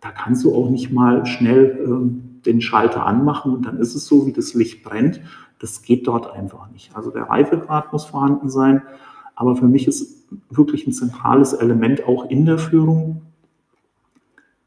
Da 0.00 0.10
kannst 0.10 0.44
du 0.44 0.54
auch 0.54 0.70
nicht 0.70 0.92
mal 0.92 1.26
schnell 1.26 1.84
ähm, 1.84 2.40
den 2.46 2.60
Schalter 2.60 3.04
anmachen 3.04 3.52
und 3.52 3.66
dann 3.66 3.78
ist 3.78 3.96
es 3.96 4.06
so, 4.06 4.26
wie 4.26 4.32
das 4.32 4.54
Licht 4.54 4.84
brennt. 4.84 5.20
Das 5.58 5.82
geht 5.82 6.06
dort 6.06 6.32
einfach 6.32 6.70
nicht. 6.70 6.94
Also 6.94 7.10
der 7.10 7.24
Reifegrad 7.24 7.92
muss 7.92 8.04
vorhanden 8.04 8.48
sein. 8.48 8.82
Aber 9.34 9.56
für 9.56 9.66
mich 9.66 9.88
ist 9.88 10.28
wirklich 10.50 10.86
ein 10.86 10.92
zentrales 10.92 11.52
Element 11.52 12.06
auch 12.06 12.30
in 12.30 12.46
der 12.46 12.58
Führung. 12.58 13.22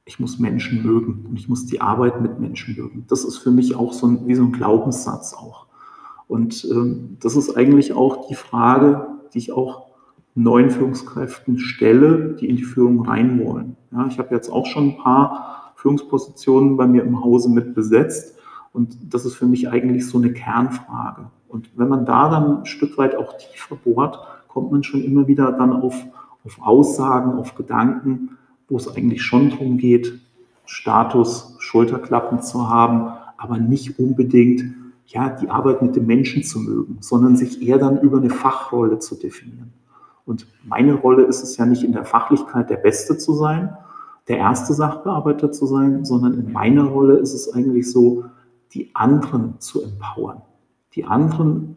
Ich 0.04 0.20
muss 0.20 0.40
Menschen 0.40 0.84
mögen 0.84 1.26
und 1.30 1.38
ich 1.38 1.48
muss 1.48 1.66
die 1.66 1.80
Arbeit 1.80 2.22
mit 2.22 2.40
Menschen 2.40 2.76
mögen. 2.76 3.06
Das 3.08 3.24
ist 3.24 3.38
für 3.38 3.52
mich 3.52 3.76
auch 3.76 3.94
so 3.94 4.08
ein, 4.08 4.28
wie 4.28 4.36
so 4.36 4.44
ein 4.44 4.52
Glaubenssatz 4.52 5.34
auch. 5.34 5.68
Und 6.32 6.66
ähm, 6.72 7.18
das 7.20 7.36
ist 7.36 7.58
eigentlich 7.58 7.92
auch 7.92 8.30
die 8.30 8.36
Frage, 8.36 9.06
die 9.34 9.38
ich 9.38 9.52
auch 9.52 9.88
neuen 10.34 10.70
Führungskräften 10.70 11.60
stelle, 11.60 12.38
die 12.40 12.48
in 12.48 12.56
die 12.56 12.64
Führung 12.64 13.06
rein 13.06 13.46
wollen. 13.46 13.76
Ja, 13.92 14.08
ich 14.08 14.18
habe 14.18 14.34
jetzt 14.34 14.50
auch 14.50 14.66
schon 14.66 14.92
ein 14.92 14.98
paar 14.98 15.74
Führungspositionen 15.76 16.78
bei 16.78 16.88
mir 16.88 17.04
im 17.04 17.22
Hause 17.22 17.50
mit 17.50 17.76
besetzt. 17.76 18.40
Und 18.72 18.98
das 19.14 19.26
ist 19.26 19.36
für 19.36 19.46
mich 19.46 19.68
eigentlich 19.70 20.08
so 20.08 20.20
eine 20.20 20.32
Kernfrage. 20.32 21.30
Und 21.50 21.70
wenn 21.76 21.90
man 21.90 22.06
da 22.06 22.30
dann 22.30 22.60
ein 22.60 22.66
Stück 22.66 22.98
weit 22.98 23.14
auch 23.18 23.36
tiefer 23.38 23.76
bohrt, 23.76 24.18
kommt 24.48 24.72
man 24.72 24.84
schon 24.84 25.04
immer 25.04 25.28
wieder 25.28 25.52
dann 25.52 25.74
auf, 25.74 26.02
auf 26.46 26.62
Aussagen, 26.62 27.34
auf 27.34 27.56
Gedanken, 27.56 28.38
wo 28.70 28.78
es 28.78 28.88
eigentlich 28.88 29.22
schon 29.22 29.50
darum 29.50 29.78
geht, 29.78 30.18
Status, 30.64 31.58
Schulterklappen 31.60 32.42
zu 32.42 32.70
haben, 32.70 33.12
aber 33.36 33.58
nicht 33.58 34.00
unbedingt 34.00 34.81
ja, 35.12 35.30
die 35.30 35.50
Arbeit 35.50 35.82
mit 35.82 35.96
dem 35.96 36.06
Menschen 36.06 36.44
zu 36.44 36.60
mögen, 36.60 36.98
sondern 37.02 37.36
sich 37.36 37.62
eher 37.62 37.78
dann 37.78 38.00
über 38.00 38.18
eine 38.18 38.30
Fachrolle 38.30 39.00
zu 39.00 39.16
definieren. 39.16 39.74
Und 40.26 40.48
meine 40.64 40.94
Rolle 40.94 41.24
ist 41.24 41.44
es 41.44 41.58
ja 41.58 41.66
nicht 41.66 41.84
in 41.84 41.92
der 41.92 42.06
Fachlichkeit 42.06 42.70
der 42.70 42.78
Beste 42.78 43.18
zu 43.18 43.34
sein, 43.34 43.76
der 44.28 44.38
erste 44.38 44.74
Sachbearbeiter 44.74 45.52
zu 45.52 45.66
sein, 45.66 46.06
sondern 46.06 46.36
in 46.36 46.52
meiner 46.54 46.86
Rolle 46.86 47.16
ist 47.16 47.34
es 47.34 47.54
eigentlich 47.54 47.90
so, 47.90 48.26
die 48.74 48.92
anderen 48.94 49.56
zu 49.60 49.82
empowern, 49.82 50.42
die 50.96 51.04
anderen 51.04 51.76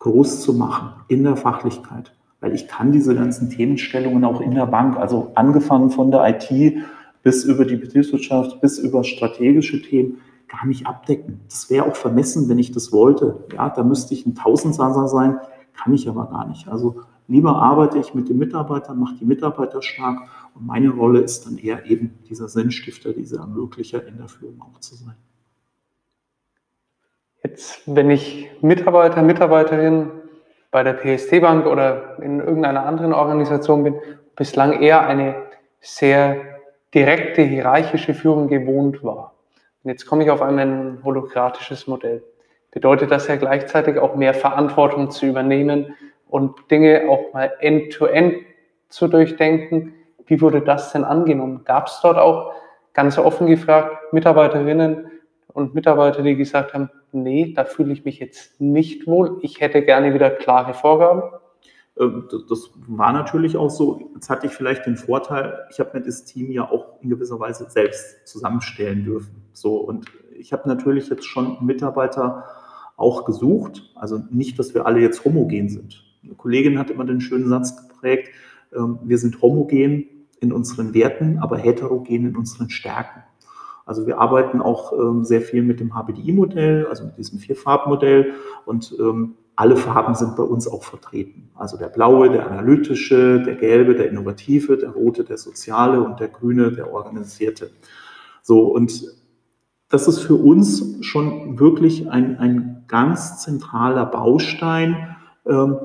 groß 0.00 0.42
zu 0.42 0.52
machen 0.52 0.90
in 1.08 1.24
der 1.24 1.36
Fachlichkeit. 1.36 2.12
Weil 2.40 2.54
ich 2.54 2.68
kann 2.68 2.92
diese 2.92 3.14
ganzen 3.14 3.48
Themenstellungen 3.48 4.24
auch 4.24 4.42
in 4.42 4.54
der 4.54 4.66
Bank, 4.66 4.98
also 4.98 5.32
angefangen 5.34 5.90
von 5.90 6.10
der 6.10 6.28
IT 6.28 6.76
bis 7.22 7.44
über 7.44 7.64
die 7.64 7.76
Betriebswirtschaft, 7.76 8.60
bis 8.60 8.78
über 8.78 9.02
strategische 9.02 9.80
Themen, 9.80 10.18
gar 10.54 10.66
nicht 10.66 10.86
abdecken. 10.86 11.40
Das 11.48 11.70
wäre 11.70 11.86
auch 11.86 11.96
vermessen, 11.96 12.48
wenn 12.48 12.58
ich 12.58 12.72
das 12.72 12.92
wollte. 12.92 13.44
Ja, 13.52 13.70
da 13.70 13.82
müsste 13.82 14.14
ich 14.14 14.26
ein 14.26 14.34
Tausendsasser 14.34 15.08
sein, 15.08 15.38
kann 15.74 15.92
ich 15.92 16.08
aber 16.08 16.26
gar 16.26 16.46
nicht. 16.46 16.68
Also 16.68 17.02
lieber 17.28 17.56
arbeite 17.56 17.98
ich 17.98 18.14
mit 18.14 18.28
den 18.28 18.38
Mitarbeitern, 18.38 18.98
mache 18.98 19.16
die 19.16 19.24
Mitarbeiter 19.24 19.82
stark 19.82 20.18
und 20.54 20.66
meine 20.66 20.90
Rolle 20.90 21.20
ist 21.20 21.46
dann 21.46 21.58
eher 21.58 21.86
eben 21.86 22.18
dieser 22.28 22.48
Sinnstifter, 22.48 23.12
dieser 23.12 23.40
Ermöglicher 23.40 24.06
in 24.06 24.18
der 24.18 24.28
Führung 24.28 24.62
auch 24.62 24.78
zu 24.80 24.94
sein. 24.94 25.16
Jetzt, 27.42 27.82
wenn 27.86 28.10
ich 28.10 28.48
Mitarbeiter, 28.62 29.22
Mitarbeiterin 29.22 30.10
bei 30.70 30.82
der 30.82 30.94
PST 30.94 31.40
Bank 31.40 31.66
oder 31.66 32.18
in 32.22 32.40
irgendeiner 32.40 32.86
anderen 32.86 33.12
Organisation 33.12 33.84
bin, 33.84 33.96
bislang 34.34 34.80
eher 34.80 35.06
eine 35.06 35.36
sehr 35.80 36.36
direkte 36.94 37.42
hierarchische 37.42 38.14
Führung 38.14 38.48
gewohnt 38.48 39.04
war. 39.04 39.33
Und 39.84 39.90
jetzt 39.90 40.06
komme 40.06 40.24
ich 40.24 40.30
auf 40.30 40.42
einmal 40.42 40.66
ein 40.66 40.98
holokratisches 41.04 41.86
Modell. 41.86 42.24
Bedeutet 42.70 43.10
das 43.10 43.28
ja 43.28 43.36
gleichzeitig 43.36 43.98
auch 43.98 44.16
mehr 44.16 44.34
Verantwortung 44.34 45.10
zu 45.10 45.26
übernehmen 45.26 45.94
und 46.28 46.70
Dinge 46.70 47.02
auch 47.08 47.32
mal 47.32 47.52
end-to-end 47.60 48.34
-end 48.34 48.44
zu 48.88 49.08
durchdenken, 49.08 49.94
wie 50.26 50.40
wurde 50.40 50.62
das 50.62 50.92
denn 50.92 51.04
angenommen? 51.04 51.62
Gab 51.64 51.88
es 51.88 52.00
dort 52.02 52.16
auch 52.16 52.52
ganz 52.94 53.18
offen 53.18 53.46
gefragt 53.46 54.12
Mitarbeiterinnen 54.12 55.10
und 55.52 55.74
Mitarbeiter, 55.74 56.22
die 56.22 56.36
gesagt 56.36 56.74
haben, 56.74 56.90
nee, 57.12 57.52
da 57.54 57.64
fühle 57.64 57.92
ich 57.92 58.04
mich 58.04 58.18
jetzt 58.18 58.60
nicht 58.60 59.06
wohl, 59.06 59.38
ich 59.42 59.60
hätte 59.60 59.82
gerne 59.82 60.14
wieder 60.14 60.30
klare 60.30 60.74
Vorgaben? 60.74 61.22
Ähm, 61.98 62.28
das 62.48 62.70
war 62.86 63.12
natürlich 63.12 63.56
auch 63.56 63.70
so. 63.70 64.10
Jetzt 64.14 64.30
hatte 64.30 64.46
ich 64.46 64.52
vielleicht 64.52 64.86
den 64.86 64.96
Vorteil, 64.96 65.66
ich 65.70 65.80
habe 65.80 65.90
mir 65.94 66.04
das 66.04 66.24
Team 66.24 66.50
ja 66.50 66.68
auch 66.68 67.00
in 67.00 67.10
gewisser 67.10 67.38
Weise 67.40 67.66
selbst 67.68 68.26
zusammenstellen 68.26 69.04
dürfen. 69.04 69.42
So, 69.52 69.76
und 69.76 70.06
ich 70.36 70.52
habe 70.52 70.68
natürlich 70.68 71.08
jetzt 71.08 71.24
schon 71.24 71.64
Mitarbeiter 71.64 72.44
auch 72.96 73.24
gesucht. 73.24 73.90
Also 73.94 74.22
nicht, 74.30 74.58
dass 74.58 74.74
wir 74.74 74.86
alle 74.86 75.00
jetzt 75.00 75.24
homogen 75.24 75.68
sind. 75.68 76.04
Eine 76.22 76.34
Kollegin 76.34 76.78
hat 76.78 76.90
immer 76.90 77.04
den 77.04 77.20
schönen 77.20 77.48
Satz 77.48 77.76
geprägt, 77.88 78.30
ähm, 78.74 78.98
wir 79.02 79.18
sind 79.18 79.40
homogen, 79.42 80.08
in 80.40 80.52
unseren 80.52 80.94
Werten, 80.94 81.38
aber 81.38 81.56
heterogen 81.56 82.26
in 82.26 82.36
unseren 82.36 82.70
Stärken. 82.70 83.22
Also 83.86 84.06
wir 84.06 84.18
arbeiten 84.18 84.62
auch 84.62 84.92
ähm, 84.92 85.24
sehr 85.24 85.40
viel 85.40 85.62
mit 85.62 85.80
dem 85.80 85.94
HBDI-Modell, 85.94 86.86
also 86.86 87.04
mit 87.04 87.18
diesem 87.18 87.38
Vier-Farben-Modell 87.38 88.32
und 88.66 88.94
alle 89.56 89.76
Farben 89.76 90.14
sind 90.14 90.36
bei 90.36 90.42
uns 90.42 90.66
auch 90.66 90.82
vertreten. 90.82 91.50
Also 91.54 91.76
der 91.76 91.88
blaue, 91.88 92.30
der 92.30 92.50
analytische, 92.50 93.40
der 93.42 93.54
gelbe, 93.54 93.94
der 93.94 94.08
innovative, 94.08 94.76
der 94.76 94.90
rote, 94.90 95.24
der 95.24 95.38
soziale 95.38 96.02
und 96.02 96.18
der 96.18 96.28
grüne, 96.28 96.72
der 96.72 96.92
organisierte. 96.92 97.70
So, 98.42 98.62
und 98.62 99.04
das 99.88 100.08
ist 100.08 100.20
für 100.20 100.34
uns 100.34 100.96
schon 101.02 101.58
wirklich 101.58 102.10
ein, 102.10 102.38
ein 102.38 102.84
ganz 102.88 103.42
zentraler 103.42 104.06
Baustein, 104.06 105.16
ähm, 105.46 105.76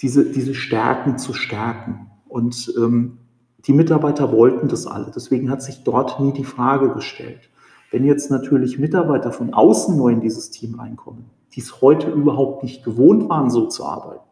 diese, 0.00 0.30
diese 0.30 0.54
Stärken 0.54 1.18
zu 1.18 1.32
stärken. 1.32 2.10
Und 2.28 2.72
ähm, 2.76 3.18
die 3.66 3.72
Mitarbeiter 3.72 4.30
wollten 4.30 4.68
das 4.68 4.86
alle. 4.86 5.10
Deswegen 5.14 5.50
hat 5.50 5.62
sich 5.62 5.82
dort 5.82 6.20
nie 6.20 6.32
die 6.32 6.44
Frage 6.44 6.90
gestellt. 6.90 7.50
Wenn 7.90 8.04
jetzt 8.04 8.30
natürlich 8.30 8.78
Mitarbeiter 8.78 9.32
von 9.32 9.54
außen 9.54 9.96
neu 9.96 10.10
in 10.10 10.20
dieses 10.20 10.50
Team 10.50 10.78
reinkommen, 10.78 11.24
die 11.54 11.60
es 11.60 11.80
heute 11.80 12.10
überhaupt 12.10 12.62
nicht 12.62 12.84
gewohnt 12.84 13.28
waren, 13.28 13.50
so 13.50 13.66
zu 13.66 13.84
arbeiten, 13.84 14.24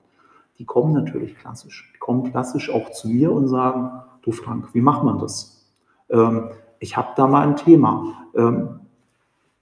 die 0.59 0.65
kommen 0.65 0.93
natürlich 0.93 1.37
klassisch. 1.37 1.91
Die 1.95 1.99
kommen 1.99 2.31
klassisch 2.31 2.71
auch 2.71 2.91
zu 2.91 3.09
mir 3.09 3.33
und 3.33 3.49
sagen, 3.49 3.91
du 4.23 4.33
Frank, 4.33 4.75
wie 4.75 4.81
macht 4.81 5.05
man 5.05 5.19
das? 5.19 5.67
Ähm, 6.11 6.51
ich 6.79 6.97
habe 6.97 7.09
da 7.17 7.27
mal 7.27 7.47
ein 7.49 7.57
Thema. 7.57 8.27
Ähm, 8.35 8.81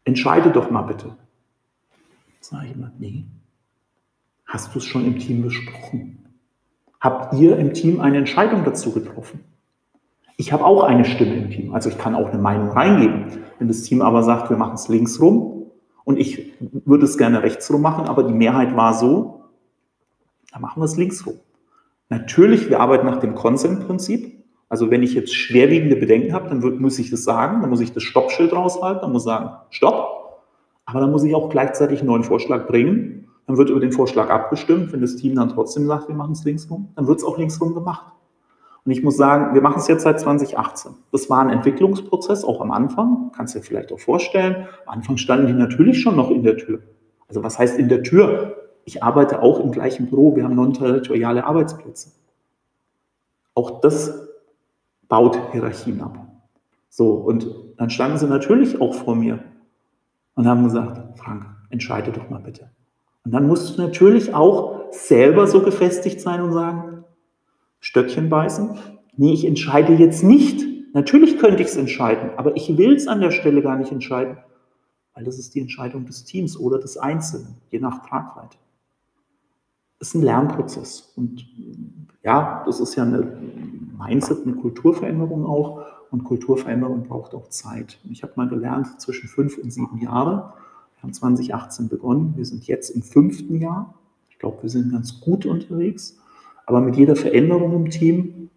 entscheide 0.04 0.50
doch 0.50 0.70
mal 0.70 0.82
bitte. 0.82 1.16
Sage 2.40 2.66
ich 2.66 2.74
immer, 2.74 2.90
nee. 2.98 3.24
Hast 4.46 4.74
du 4.74 4.78
es 4.78 4.84
schon 4.84 5.06
im 5.06 5.18
Team 5.18 5.42
besprochen? 5.42 6.18
Habt 7.00 7.34
ihr 7.34 7.56
im 7.56 7.72
Team 7.72 8.00
eine 8.00 8.18
Entscheidung 8.18 8.64
dazu 8.64 8.92
getroffen? 8.92 9.44
Ich 10.36 10.52
habe 10.52 10.64
auch 10.64 10.82
eine 10.82 11.04
Stimme 11.04 11.34
im 11.36 11.50
Team, 11.50 11.74
also 11.74 11.88
ich 11.88 11.98
kann 11.98 12.14
auch 12.14 12.28
eine 12.28 12.40
Meinung 12.40 12.70
reingeben. 12.70 13.26
Wenn 13.58 13.68
das 13.68 13.82
Team 13.82 14.02
aber 14.02 14.22
sagt, 14.22 14.50
wir 14.50 14.56
machen 14.56 14.74
es 14.74 14.88
links 14.88 15.20
rum 15.20 15.61
und 16.04 16.18
ich 16.18 16.52
würde 16.60 17.04
es 17.04 17.18
gerne 17.18 17.42
rechts 17.42 17.72
rum 17.72 17.82
machen, 17.82 18.06
aber 18.06 18.24
die 18.24 18.32
Mehrheit 18.32 18.76
war 18.76 18.94
so, 18.94 19.44
dann 20.52 20.62
machen 20.62 20.80
wir 20.80 20.84
es 20.84 20.96
links 20.96 21.26
rum. 21.26 21.34
Natürlich, 22.08 22.68
wir 22.68 22.80
arbeiten 22.80 23.06
nach 23.06 23.20
dem 23.20 23.34
Consent-Prinzip. 23.34 24.44
Also 24.68 24.90
wenn 24.90 25.02
ich 25.02 25.14
jetzt 25.14 25.34
schwerwiegende 25.34 25.96
Bedenken 25.96 26.32
habe, 26.32 26.48
dann 26.48 26.62
wird, 26.62 26.80
muss 26.80 26.98
ich 26.98 27.10
das 27.10 27.24
sagen, 27.24 27.60
dann 27.60 27.70
muss 27.70 27.80
ich 27.80 27.92
das 27.92 28.02
Stoppschild 28.02 28.52
raushalten, 28.52 29.02
dann 29.02 29.12
muss 29.12 29.22
ich 29.22 29.26
sagen, 29.26 29.50
Stopp. 29.70 30.40
Aber 30.84 31.00
dann 31.00 31.10
muss 31.10 31.24
ich 31.24 31.34
auch 31.34 31.48
gleichzeitig 31.48 32.00
einen 32.00 32.08
neuen 32.08 32.24
Vorschlag 32.24 32.66
bringen. 32.66 33.28
Dann 33.46 33.56
wird 33.56 33.70
über 33.70 33.80
den 33.80 33.92
Vorschlag 33.92 34.30
abgestimmt. 34.30 34.92
Wenn 34.92 35.00
das 35.00 35.16
Team 35.16 35.34
dann 35.36 35.48
trotzdem 35.48 35.86
sagt, 35.86 36.08
wir 36.08 36.14
machen 36.14 36.32
es 36.32 36.44
linksrum, 36.44 36.88
dann 36.96 37.06
wird 37.06 37.18
es 37.18 37.24
auch 37.24 37.38
linksrum 37.38 37.74
gemacht. 37.74 38.12
Und 38.84 38.90
ich 38.90 39.02
muss 39.02 39.16
sagen, 39.16 39.54
wir 39.54 39.62
machen 39.62 39.78
es 39.78 39.86
jetzt 39.86 40.02
seit 40.02 40.18
2018. 40.18 40.92
Das 41.12 41.30
war 41.30 41.40
ein 41.40 41.50
Entwicklungsprozess, 41.50 42.44
auch 42.44 42.60
am 42.60 42.72
Anfang. 42.72 43.30
Kannst 43.34 43.54
du 43.54 43.60
dir 43.60 43.64
vielleicht 43.64 43.92
auch 43.92 44.00
vorstellen. 44.00 44.66
Am 44.86 44.94
Anfang 44.94 45.16
standen 45.16 45.46
die 45.46 45.52
natürlich 45.52 46.00
schon 46.00 46.16
noch 46.16 46.30
in 46.30 46.42
der 46.42 46.56
Tür. 46.56 46.80
Also 47.28 47.44
was 47.44 47.58
heißt 47.58 47.78
in 47.78 47.88
der 47.88 48.02
Tür? 48.02 48.56
Ich 48.84 49.02
arbeite 49.02 49.40
auch 49.40 49.60
im 49.60 49.70
gleichen 49.70 50.06
Büro. 50.08 50.34
Wir 50.34 50.44
haben 50.44 50.56
non-territoriale 50.56 51.44
Arbeitsplätze. 51.44 52.10
Auch 53.54 53.80
das 53.80 54.28
baut 55.08 55.38
Hierarchien 55.52 56.00
ab. 56.00 56.18
So, 56.88 57.12
und 57.12 57.46
dann 57.76 57.90
standen 57.90 58.18
sie 58.18 58.26
natürlich 58.26 58.80
auch 58.80 58.94
vor 58.94 59.14
mir 59.14 59.38
und 60.34 60.46
haben 60.46 60.64
gesagt, 60.64 61.18
Frank, 61.18 61.46
entscheide 61.70 62.10
doch 62.10 62.28
mal 62.28 62.40
bitte. 62.40 62.70
Und 63.24 63.32
dann 63.32 63.46
musst 63.46 63.78
du 63.78 63.82
natürlich 63.82 64.34
auch 64.34 64.90
selber 64.90 65.46
so 65.46 65.62
gefestigt 65.62 66.20
sein 66.20 66.42
und 66.42 66.52
sagen, 66.52 66.91
Stöckchen 67.82 68.30
beißen? 68.30 68.78
Nee, 69.16 69.34
ich 69.34 69.44
entscheide 69.44 69.92
jetzt 69.94 70.22
nicht. 70.22 70.64
Natürlich 70.94 71.38
könnte 71.38 71.62
ich 71.62 71.68
es 71.68 71.76
entscheiden, 71.76 72.30
aber 72.36 72.56
ich 72.56 72.78
will 72.78 72.94
es 72.94 73.08
an 73.08 73.20
der 73.20 73.32
Stelle 73.32 73.60
gar 73.60 73.76
nicht 73.76 73.90
entscheiden, 73.90 74.38
weil 75.14 75.24
das 75.24 75.38
ist 75.38 75.54
die 75.54 75.60
Entscheidung 75.60 76.06
des 76.06 76.24
Teams 76.24 76.56
oder 76.56 76.78
des 76.78 76.96
Einzelnen, 76.96 77.56
je 77.70 77.80
nach 77.80 78.06
Tragweite. 78.06 78.56
Das 79.98 80.08
ist 80.08 80.14
ein 80.14 80.22
Lernprozess. 80.22 81.12
Und 81.16 81.44
ja, 82.22 82.62
das 82.66 82.80
ist 82.80 82.94
ja 82.94 83.02
eine 83.02 83.36
Mindset, 83.98 84.46
eine 84.46 84.54
Kulturveränderung 84.54 85.44
auch. 85.44 85.84
Und 86.10 86.24
Kulturveränderung 86.24 87.04
braucht 87.04 87.34
auch 87.34 87.48
Zeit. 87.48 87.98
Ich 88.10 88.22
habe 88.22 88.34
mal 88.36 88.48
gelernt, 88.48 89.00
zwischen 89.00 89.28
fünf 89.28 89.58
und 89.58 89.72
sieben 89.72 89.98
Jahre. 89.98 90.52
Wir 90.96 91.02
haben 91.02 91.12
2018 91.12 91.88
begonnen. 91.88 92.34
Wir 92.36 92.44
sind 92.44 92.66
jetzt 92.66 92.90
im 92.90 93.02
fünften 93.02 93.60
Jahr. 93.60 93.94
Ich 94.28 94.38
glaube, 94.38 94.62
wir 94.62 94.70
sind 94.70 94.92
ganz 94.92 95.20
gut 95.20 95.46
unterwegs. 95.46 96.18
Aber 96.66 96.80
mit 96.80 96.96
jeder 96.96 97.16
Veränderung 97.16 97.74
im 97.74 97.90
Team 97.90 98.50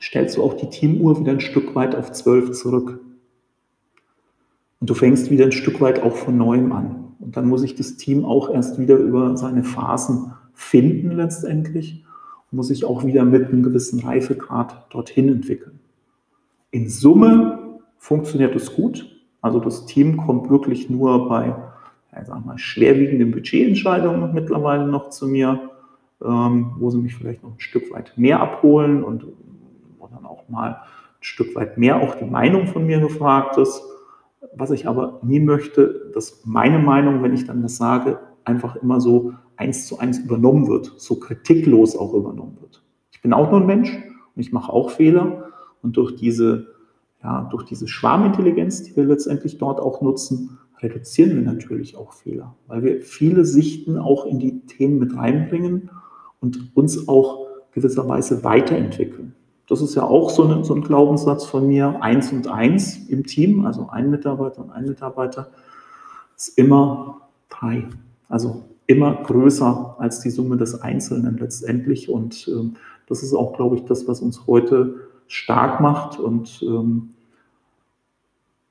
stellst 0.00 0.36
du 0.36 0.42
auch 0.42 0.54
die 0.54 0.70
Teamuhr 0.70 1.20
wieder 1.20 1.32
ein 1.32 1.40
Stück 1.40 1.74
weit 1.74 1.94
auf 1.94 2.12
zwölf 2.12 2.52
zurück. 2.52 3.00
Und 4.80 4.90
du 4.90 4.94
fängst 4.94 5.30
wieder 5.30 5.44
ein 5.44 5.52
Stück 5.52 5.80
weit 5.80 6.02
auch 6.02 6.16
von 6.16 6.36
neuem 6.36 6.72
an. 6.72 7.14
Und 7.20 7.36
dann 7.36 7.48
muss 7.48 7.60
sich 7.60 7.74
das 7.74 7.96
Team 7.96 8.24
auch 8.24 8.52
erst 8.52 8.78
wieder 8.78 8.96
über 8.96 9.36
seine 9.36 9.62
Phasen 9.62 10.32
finden 10.54 11.12
letztendlich 11.12 12.04
und 12.50 12.56
muss 12.56 12.68
sich 12.68 12.84
auch 12.84 13.04
wieder 13.04 13.24
mit 13.24 13.48
einem 13.48 13.62
gewissen 13.62 14.00
Reifegrad 14.00 14.86
dorthin 14.90 15.28
entwickeln. 15.28 15.80
In 16.70 16.88
Summe 16.88 17.78
funktioniert 17.98 18.56
es 18.56 18.74
gut. 18.74 19.06
Also 19.42 19.60
das 19.60 19.86
Team 19.86 20.16
kommt 20.16 20.48
wirklich 20.50 20.88
nur 20.88 21.28
bei 21.28 21.54
ja, 22.12 22.24
sagen 22.24 22.44
wir, 22.46 22.58
schwerwiegenden 22.58 23.30
Budgetentscheidungen 23.30 24.32
mittlerweile 24.34 24.86
noch 24.86 25.10
zu 25.10 25.28
mir 25.28 25.69
wo 26.20 26.90
sie 26.90 26.98
mich 26.98 27.14
vielleicht 27.14 27.42
noch 27.42 27.52
ein 27.52 27.60
Stück 27.60 27.90
weit 27.92 28.12
mehr 28.16 28.40
abholen 28.40 29.02
und 29.02 29.26
wo 29.98 30.06
dann 30.06 30.26
auch 30.26 30.48
mal 30.48 30.72
ein 30.72 30.76
Stück 31.20 31.54
weit 31.56 31.78
mehr 31.78 31.96
auch 32.02 32.14
die 32.14 32.26
Meinung 32.26 32.66
von 32.66 32.86
mir 32.86 33.00
gefragt 33.00 33.56
ist. 33.56 33.82
Was 34.54 34.70
ich 34.70 34.86
aber 34.86 35.20
nie 35.22 35.40
möchte, 35.40 36.10
dass 36.14 36.42
meine 36.44 36.78
Meinung, 36.78 37.22
wenn 37.22 37.32
ich 37.32 37.46
dann 37.46 37.62
das 37.62 37.76
sage, 37.76 38.18
einfach 38.44 38.76
immer 38.76 39.00
so 39.00 39.32
eins 39.56 39.86
zu 39.86 39.98
eins 39.98 40.18
übernommen 40.18 40.68
wird, 40.68 40.92
so 40.96 41.16
kritiklos 41.16 41.96
auch 41.96 42.14
übernommen 42.14 42.58
wird. 42.60 42.82
Ich 43.12 43.20
bin 43.20 43.32
auch 43.32 43.50
nur 43.50 43.60
ein 43.60 43.66
Mensch 43.66 43.94
und 43.94 44.40
ich 44.40 44.52
mache 44.52 44.72
auch 44.72 44.90
Fehler 44.90 45.50
und 45.82 45.96
durch 45.96 46.16
diese, 46.16 46.68
ja, 47.22 47.48
durch 47.50 47.64
diese 47.64 47.86
Schwarmintelligenz, 47.86 48.82
die 48.82 48.96
wir 48.96 49.04
letztendlich 49.04 49.58
dort 49.58 49.80
auch 49.80 50.00
nutzen, 50.00 50.58
reduzieren 50.80 51.36
wir 51.36 51.42
natürlich 51.42 51.96
auch 51.96 52.14
Fehler, 52.14 52.56
weil 52.66 52.82
wir 52.82 53.00
viele 53.02 53.44
Sichten 53.44 53.98
auch 53.98 54.24
in 54.24 54.38
die 54.38 54.60
Themen 54.66 54.98
mit 54.98 55.14
reinbringen 55.14 55.90
und 56.40 56.74
uns 56.74 57.08
auch 57.08 57.46
gewisserweise 57.72 58.42
weiterentwickeln. 58.44 59.34
Das 59.68 59.80
ist 59.80 59.94
ja 59.94 60.02
auch 60.02 60.30
so, 60.30 60.44
eine, 60.44 60.64
so 60.64 60.74
ein 60.74 60.82
Glaubenssatz 60.82 61.44
von 61.44 61.68
mir. 61.68 62.02
Eins 62.02 62.32
und 62.32 62.48
eins 62.48 63.08
im 63.08 63.24
Team, 63.24 63.64
also 63.64 63.88
ein 63.90 64.10
Mitarbeiter 64.10 64.62
und 64.62 64.70
ein 64.72 64.86
Mitarbeiter, 64.86 65.48
ist 66.36 66.58
immer 66.58 67.20
drei. 67.48 67.86
Also 68.28 68.64
immer 68.86 69.22
größer 69.22 69.94
als 69.98 70.20
die 70.20 70.30
Summe 70.30 70.56
des 70.56 70.82
Einzelnen 70.82 71.38
letztendlich. 71.38 72.08
Und 72.08 72.48
ähm, 72.48 72.74
das 73.06 73.22
ist 73.22 73.32
auch, 73.32 73.52
glaube 73.52 73.76
ich, 73.76 73.84
das, 73.84 74.08
was 74.08 74.20
uns 74.20 74.46
heute 74.48 74.96
stark 75.28 75.80
macht 75.80 76.18
und 76.18 76.60
ähm, 76.62 77.10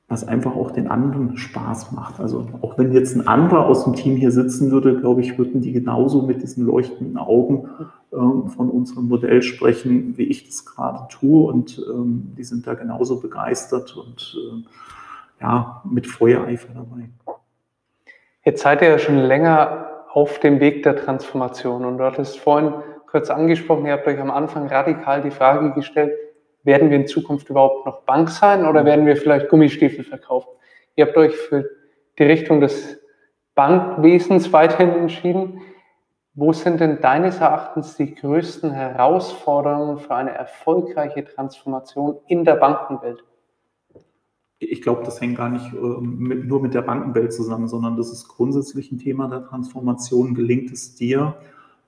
was 0.09 0.27
einfach 0.27 0.55
auch 0.55 0.71
den 0.71 0.87
anderen 0.87 1.37
Spaß 1.37 1.91
macht. 1.91 2.19
Also 2.19 2.47
auch 2.61 2.79
wenn 2.79 2.91
jetzt 2.91 3.15
ein 3.15 3.27
anderer 3.27 3.67
aus 3.67 3.83
dem 3.83 3.93
Team 3.93 4.15
hier 4.15 4.31
sitzen 4.31 4.71
würde, 4.71 4.99
glaube 4.99 5.21
ich, 5.21 5.37
würden 5.37 5.61
die 5.61 5.71
genauso 5.71 6.23
mit 6.23 6.41
diesen 6.41 6.65
leuchtenden 6.65 7.17
Augen 7.17 7.69
ähm, 8.11 8.47
von 8.47 8.71
unserem 8.71 9.07
Modell 9.07 9.43
sprechen, 9.43 10.17
wie 10.17 10.23
ich 10.23 10.47
das 10.47 10.65
gerade 10.65 11.07
tue. 11.09 11.47
Und 11.47 11.79
ähm, 11.87 12.33
die 12.35 12.43
sind 12.43 12.65
da 12.65 12.73
genauso 12.73 13.19
begeistert 13.19 13.95
und 13.95 14.35
äh, 14.35 15.43
ja, 15.43 15.83
mit 15.85 16.07
Feuereifer 16.07 16.73
dabei. 16.73 17.09
Jetzt 18.43 18.63
seid 18.63 18.81
ihr 18.81 18.89
ja 18.89 18.97
schon 18.97 19.17
länger 19.17 19.85
auf 20.11 20.39
dem 20.39 20.59
Weg 20.59 20.81
der 20.81 20.95
Transformation 20.95 21.85
und 21.85 21.99
du 21.99 22.03
hattest 22.03 22.39
vorhin 22.39 22.73
kurz 23.05 23.29
angesprochen, 23.29 23.85
ihr 23.85 23.93
habt 23.93 24.07
euch 24.07 24.19
am 24.19 24.31
Anfang 24.31 24.67
radikal 24.67 25.21
die 25.21 25.29
Frage 25.29 25.71
gestellt, 25.73 26.13
werden 26.63 26.89
wir 26.89 26.97
in 26.97 27.07
Zukunft 27.07 27.49
überhaupt 27.49 27.85
noch 27.85 28.01
Bank 28.01 28.29
sein 28.29 28.65
oder 28.65 28.85
werden 28.85 29.05
wir 29.05 29.15
vielleicht 29.15 29.49
Gummistiefel 29.49 30.03
verkaufen? 30.03 30.49
Ihr 30.95 31.07
habt 31.07 31.17
euch 31.17 31.35
für 31.35 31.69
die 32.17 32.23
Richtung 32.23 32.59
des 32.59 32.99
Bankwesens 33.55 34.51
weiterhin 34.53 34.91
entschieden. 34.91 35.61
Wo 36.33 36.53
sind 36.53 36.79
denn 36.79 37.01
deines 37.01 37.39
Erachtens 37.39 37.97
die 37.97 38.15
größten 38.15 38.71
Herausforderungen 38.71 39.97
für 39.97 40.15
eine 40.15 40.31
erfolgreiche 40.31 41.25
Transformation 41.25 42.17
in 42.27 42.45
der 42.45 42.55
Bankenwelt? 42.55 43.23
Ich 44.59 44.81
glaube, 44.81 45.03
das 45.03 45.19
hängt 45.19 45.37
gar 45.37 45.49
nicht 45.49 45.73
äh, 45.73 45.77
mit, 45.77 46.45
nur 46.45 46.61
mit 46.61 46.73
der 46.73 46.81
Bankenwelt 46.81 47.33
zusammen, 47.33 47.67
sondern 47.67 47.95
das 47.95 48.11
ist 48.11 48.27
grundsätzlich 48.27 48.91
ein 48.91 48.97
Thema 48.97 49.27
der 49.27 49.43
Transformation. 49.43 50.35
Gelingt 50.35 50.71
es 50.71 50.95
dir, 50.95 51.35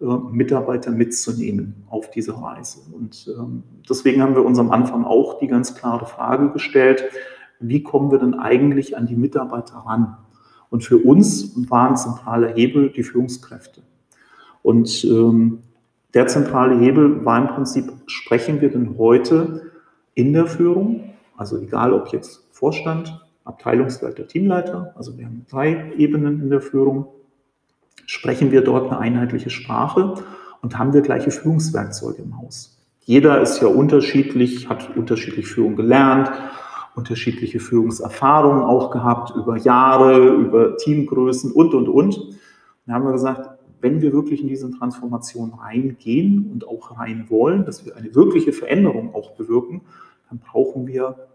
Mitarbeiter 0.02 0.90
mitzunehmen 0.92 1.84
auf 1.90 2.10
diese 2.10 2.42
Reise. 2.42 2.80
Und 2.92 3.32
ähm, 3.38 3.64
deswegen 3.88 4.22
haben 4.22 4.36
wir 4.36 4.44
uns 4.44 4.58
am 4.58 4.72
Anfang 4.72 5.06
auch 5.06 5.38
die 5.38 5.48
ganz 5.48 5.76
klare 5.76 6.08
Frage 6.08 6.50
gestellt, 6.50 7.04
wie 7.60 7.84
kommen 7.84 8.12
wir 8.12 8.18
denn 8.18 8.34
eigentlich 8.34 8.98
an 8.98 9.06
die 9.06 9.16
Mitarbeiter 9.16 9.76
ran? 9.76 10.18
Und 10.72 10.84
für 10.84 10.98
uns 10.98 11.54
war 11.70 11.90
ein 11.90 11.98
zentraler 11.98 12.48
Hebel 12.48 12.90
die 12.90 13.04
Führungskräfte. 13.04 13.84
Und 14.64 15.04
ähm, 15.04 15.60
der 16.16 16.28
zentrale 16.28 16.80
Hebel 16.80 17.24
war 17.24 17.40
im 17.40 17.48
Prinzip, 17.48 17.92
sprechen 18.08 18.60
wir 18.62 18.72
denn 18.72 18.98
heute 18.98 19.72
in 20.16 20.34
der 20.34 20.48
Führung, 20.48 21.14
also 21.38 21.58
egal 21.60 21.94
ob 21.94 22.08
jetzt 22.08 22.48
Vorstand, 22.52 23.22
Abteilungsleiter, 23.44 24.28
Teamleiter, 24.28 24.94
also 24.96 25.18
wir 25.18 25.26
haben 25.26 25.46
drei 25.50 25.94
Ebenen 25.98 26.42
in 26.42 26.50
der 26.50 26.62
Führung, 26.62 27.08
sprechen 28.06 28.52
wir 28.52 28.62
dort 28.62 28.92
eine 28.92 29.00
einheitliche 29.00 29.50
Sprache 29.50 30.16
und 30.62 30.78
haben 30.78 30.94
wir 30.94 31.02
gleiche 31.02 31.32
Führungswerkzeuge 31.32 32.22
im 32.22 32.38
Haus. 32.38 32.78
Jeder 33.00 33.42
ist 33.42 33.62
ja 33.62 33.68
unterschiedlich, 33.68 34.70
hat 34.70 34.96
unterschiedlich 34.96 35.48
Führung 35.48 35.76
gelernt, 35.76 36.32
unterschiedliche 36.96 37.60
Führungserfahrungen 37.60 38.64
auch 38.64 38.92
gehabt 38.92 39.36
über 39.36 39.58
Jahre, 39.58 40.28
über 40.36 40.78
Teamgrößen 40.78 41.52
und, 41.52 41.74
und, 41.74 41.88
und. 41.88 42.20
Dann 42.86 42.96
haben 42.96 43.06
wir 43.06 43.14
gesagt, 43.14 43.50
wenn 43.80 44.02
wir 44.02 44.14
wirklich 44.14 44.42
in 44.42 44.48
diese 44.48 44.70
Transformation 44.72 45.54
reingehen 45.54 46.52
und 46.52 46.68
auch 46.68 46.98
rein 46.98 47.26
wollen, 47.30 47.66
dass 47.66 47.86
wir 47.86 47.96
eine 47.96 48.14
wirkliche 48.14 48.54
Veränderung 48.54 49.16
auch 49.16 49.32
bewirken, 49.32 49.82
dann 50.30 50.40
brauchen 50.40 50.86
wir 50.86 51.28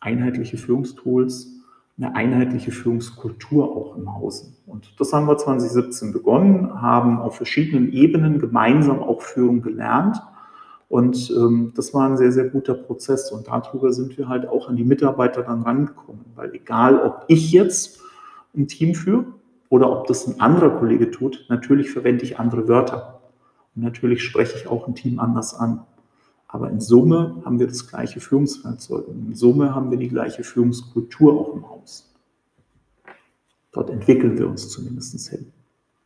einheitliche 0.00 0.56
Führungstools, 0.56 1.55
eine 1.98 2.14
einheitliche 2.14 2.72
Führungskultur 2.72 3.74
auch 3.74 3.96
im 3.96 4.14
Hause. 4.14 4.52
Und 4.66 5.00
das 5.00 5.12
haben 5.12 5.26
wir 5.26 5.38
2017 5.38 6.12
begonnen, 6.12 6.82
haben 6.82 7.18
auf 7.18 7.36
verschiedenen 7.36 7.90
Ebenen 7.90 8.38
gemeinsam 8.38 9.02
auch 9.02 9.22
Führung 9.22 9.62
gelernt. 9.62 10.20
Und 10.88 11.30
ähm, 11.30 11.72
das 11.74 11.94
war 11.94 12.08
ein 12.08 12.16
sehr, 12.16 12.32
sehr 12.32 12.48
guter 12.48 12.74
Prozess. 12.74 13.32
Und 13.32 13.48
darüber 13.48 13.92
sind 13.92 14.18
wir 14.18 14.28
halt 14.28 14.46
auch 14.46 14.68
an 14.68 14.76
die 14.76 14.84
Mitarbeiter 14.84 15.42
dann 15.42 15.62
rangekommen. 15.62 16.24
Weil 16.34 16.54
egal, 16.54 17.00
ob 17.00 17.24
ich 17.28 17.50
jetzt 17.52 18.00
ein 18.54 18.68
Team 18.68 18.94
führe 18.94 19.24
oder 19.70 19.90
ob 19.90 20.06
das 20.06 20.26
ein 20.26 20.40
anderer 20.40 20.70
Kollege 20.70 21.10
tut, 21.10 21.46
natürlich 21.48 21.90
verwende 21.90 22.24
ich 22.24 22.38
andere 22.38 22.68
Wörter. 22.68 23.20
Und 23.74 23.82
natürlich 23.82 24.22
spreche 24.22 24.56
ich 24.56 24.68
auch 24.68 24.86
ein 24.86 24.94
Team 24.94 25.18
anders 25.18 25.54
an. 25.54 25.80
Aber 26.48 26.70
in 26.70 26.80
Summe 26.80 27.42
haben 27.44 27.58
wir 27.58 27.66
das 27.66 27.88
gleiche 27.88 28.20
Führungswerkzeug 28.20 29.08
in 29.08 29.34
Summe 29.34 29.74
haben 29.74 29.90
wir 29.90 29.98
die 29.98 30.08
gleiche 30.08 30.44
Führungskultur 30.44 31.40
auch 31.40 31.54
im 31.54 31.68
Haus. 31.68 32.14
Dort 33.72 33.90
entwickeln 33.90 34.38
wir 34.38 34.48
uns 34.48 34.68
zumindest 34.70 35.28
hin. 35.28 35.52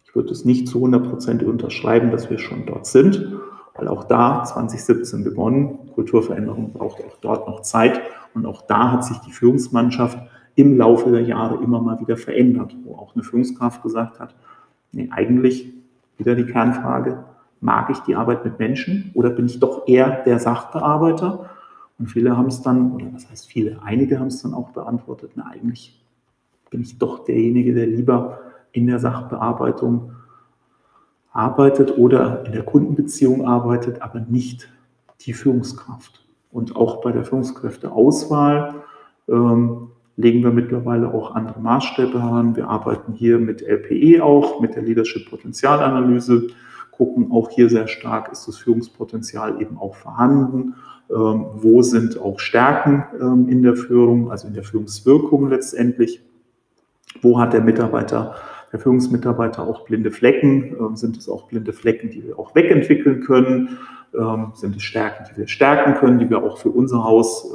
Ich 0.04 0.14
würde 0.16 0.32
es 0.32 0.44
nicht 0.44 0.66
zu 0.66 0.78
100 0.78 1.08
Prozent 1.08 1.42
unterschreiben, 1.44 2.10
dass 2.10 2.30
wir 2.30 2.38
schon 2.38 2.66
dort 2.66 2.86
sind, 2.86 3.38
Weil 3.74 3.86
auch 3.86 4.04
da 4.04 4.42
2017 4.42 5.22
begonnen, 5.22 5.92
Kulturveränderung 5.94 6.72
braucht 6.72 7.00
auch 7.04 7.16
dort 7.20 7.46
noch 7.46 7.62
Zeit 7.62 8.00
und 8.34 8.44
auch 8.44 8.62
da 8.62 8.90
hat 8.90 9.04
sich 9.04 9.18
die 9.18 9.32
Führungsmannschaft 9.32 10.18
im 10.56 10.76
Laufe 10.76 11.10
der 11.10 11.22
Jahre 11.22 11.62
immer 11.62 11.80
mal 11.80 12.00
wieder 12.00 12.16
verändert, 12.16 12.76
wo 12.84 12.96
auch 12.96 13.14
eine 13.14 13.22
Führungskraft 13.22 13.82
gesagt 13.82 14.18
hat, 14.18 14.34
nee, 14.92 15.08
eigentlich 15.12 15.72
wieder 16.18 16.34
die 16.34 16.44
Kernfrage, 16.44 17.24
mag 17.60 17.90
ich 17.90 17.98
die 18.00 18.16
Arbeit 18.16 18.44
mit 18.44 18.58
Menschen 18.58 19.10
oder 19.14 19.30
bin 19.30 19.46
ich 19.46 19.60
doch 19.60 19.86
eher 19.86 20.22
der 20.24 20.38
Sachbearbeiter? 20.38 21.50
Und 21.98 22.06
viele 22.06 22.36
haben 22.36 22.46
es 22.46 22.62
dann, 22.62 22.92
oder 22.92 23.06
was 23.12 23.28
heißt 23.30 23.46
viele, 23.46 23.82
einige 23.82 24.18
haben 24.18 24.28
es 24.28 24.42
dann 24.42 24.54
auch 24.54 24.70
beantwortet, 24.70 25.32
na 25.34 25.46
eigentlich 25.50 26.02
bin 26.70 26.80
ich 26.80 26.98
doch 26.98 27.24
derjenige, 27.24 27.74
der 27.74 27.86
lieber 27.86 28.38
in 28.72 28.86
der 28.86 28.98
Sachbearbeitung 28.98 30.12
arbeitet 31.32 31.96
oder 31.98 32.44
in 32.46 32.52
der 32.52 32.62
Kundenbeziehung 32.62 33.46
arbeitet, 33.46 34.02
aber 34.02 34.20
nicht 34.20 34.68
die 35.20 35.32
Führungskraft. 35.32 36.24
Und 36.50 36.74
auch 36.74 37.02
bei 37.02 37.12
der 37.12 37.24
Führungskräfteauswahl 37.24 38.74
ähm, 39.28 39.88
legen 40.16 40.42
wir 40.42 40.50
mittlerweile 40.50 41.12
auch 41.12 41.34
andere 41.34 41.60
Maßstäbe 41.60 42.20
an. 42.20 42.56
Wir 42.56 42.68
arbeiten 42.68 43.12
hier 43.12 43.38
mit 43.38 43.62
LPE 43.62 44.22
auch, 44.22 44.60
mit 44.60 44.74
der 44.74 44.82
Leadership 44.82 45.28
Potenzialanalyse, 45.30 46.48
gucken 47.00 47.32
auch 47.32 47.48
hier 47.48 47.70
sehr 47.70 47.88
stark, 47.88 48.30
ist 48.30 48.46
das 48.46 48.58
Führungspotenzial 48.58 49.62
eben 49.62 49.78
auch 49.78 49.94
vorhanden, 49.94 50.74
ähm, 51.08 51.46
wo 51.54 51.80
sind 51.80 52.20
auch 52.20 52.38
Stärken 52.38 53.04
ähm, 53.18 53.48
in 53.48 53.62
der 53.62 53.74
Führung, 53.74 54.30
also 54.30 54.46
in 54.46 54.52
der 54.52 54.64
Führungswirkung 54.64 55.48
letztendlich, 55.48 56.20
wo 57.22 57.40
hat 57.40 57.54
der 57.54 57.62
Mitarbeiter 57.62 58.34
der 58.70 58.80
Führungsmitarbeiter 58.80 59.66
auch 59.66 59.86
blinde 59.86 60.10
Flecken? 60.10 60.76
Ähm, 60.78 60.94
sind 60.94 61.16
es 61.16 61.26
auch 61.26 61.48
blinde 61.48 61.72
Flecken, 61.72 62.10
die 62.10 62.22
wir 62.22 62.38
auch 62.38 62.54
wegentwickeln 62.54 63.22
können? 63.22 63.78
Ähm, 64.14 64.52
sind 64.52 64.76
es 64.76 64.82
Stärken, 64.82 65.24
die 65.32 65.38
wir 65.38 65.48
stärken 65.48 65.94
können, 65.94 66.18
die 66.18 66.28
wir 66.28 66.44
auch 66.44 66.58
für 66.58 66.70
unser 66.70 67.02
Haus 67.02 67.50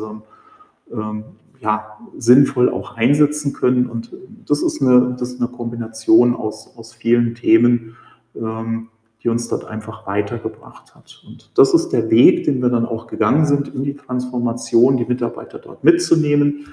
ähm, 0.92 1.24
ja, 1.60 2.00
sinnvoll 2.18 2.72
auch 2.72 2.98
einsetzen 2.98 3.54
können? 3.54 3.86
Und 3.86 4.12
das 4.48 4.64
ist 4.64 4.82
eine, 4.82 5.16
das 5.20 5.34
ist 5.34 5.40
eine 5.40 5.52
Kombination 5.52 6.36
aus, 6.36 6.76
aus 6.76 6.94
vielen 6.96 7.36
Themen, 7.36 7.96
die 9.26 9.30
uns 9.30 9.50
dort 9.50 9.66
einfach 9.66 10.08
weitergebracht 10.08 10.96
hat. 10.96 11.22
Und 11.28 11.52
das 11.58 11.74
ist 11.74 11.90
der 11.90 12.10
Weg, 12.10 12.46
den 12.46 12.62
wir 12.62 12.70
dann 12.70 12.86
auch 12.86 13.08
gegangen 13.08 13.46
sind 13.46 13.68
in 13.68 13.84
die 13.84 13.96
Transformation, 13.96 14.96
die 14.96 15.06
Mitarbeiter 15.06 15.60
dort 15.60 15.84
mitzunehmen 15.84 16.68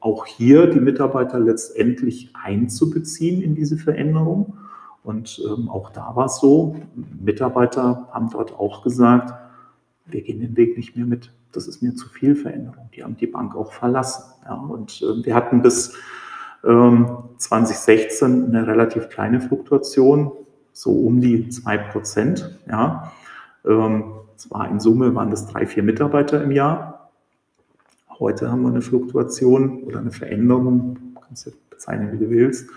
auch 0.00 0.26
hier 0.26 0.66
die 0.66 0.80
Mitarbeiter 0.80 1.38
letztendlich 1.38 2.32
einzubeziehen 2.34 3.42
in 3.42 3.54
diese 3.54 3.76
Veränderung. 3.76 4.54
Und 5.02 5.40
ähm, 5.46 5.68
auch 5.68 5.90
da 5.90 6.16
war 6.16 6.26
es 6.26 6.40
so, 6.40 6.76
Mitarbeiter 6.94 8.08
haben 8.10 8.30
dort 8.30 8.52
auch 8.52 8.82
gesagt, 8.82 9.32
wir 10.06 10.22
gehen 10.22 10.40
den 10.40 10.56
Weg 10.56 10.76
nicht 10.76 10.96
mehr 10.96 11.06
mit. 11.06 11.32
Das 11.52 11.68
ist 11.68 11.82
mir 11.82 11.94
zu 11.94 12.08
viel 12.08 12.34
Veränderung. 12.34 12.90
Die 12.94 13.02
haben 13.02 13.16
die 13.16 13.26
Bank 13.26 13.54
auch 13.56 13.72
verlassen. 13.72 14.24
Ja, 14.44 14.54
und 14.54 15.02
äh, 15.02 15.24
wir 15.24 15.34
hatten 15.34 15.62
bis 15.62 15.94
ähm, 16.64 17.18
2016 17.36 18.46
eine 18.46 18.66
relativ 18.66 19.08
kleine 19.08 19.40
Fluktuation, 19.40 20.32
so 20.72 20.92
um 20.92 21.20
die 21.20 21.48
zwei 21.48 21.78
Prozent. 21.78 22.58
Ja. 22.68 23.12
Ähm, 23.64 24.04
zwar 24.36 24.70
in 24.70 24.80
Summe 24.80 25.14
waren 25.14 25.30
das 25.30 25.46
drei, 25.46 25.66
vier 25.66 25.82
Mitarbeiter 25.82 26.42
im 26.42 26.50
Jahr, 26.50 27.00
Heute 28.20 28.50
haben 28.50 28.60
wir 28.60 28.68
eine 28.68 28.82
Fluktuation 28.82 29.82
oder 29.84 30.00
eine 30.00 30.10
Veränderung, 30.10 30.98
kannst 31.26 31.46
du 31.46 31.52
bezeichnen, 31.70 32.12
wie 32.12 32.18
du 32.18 32.28
willst, 32.28 32.68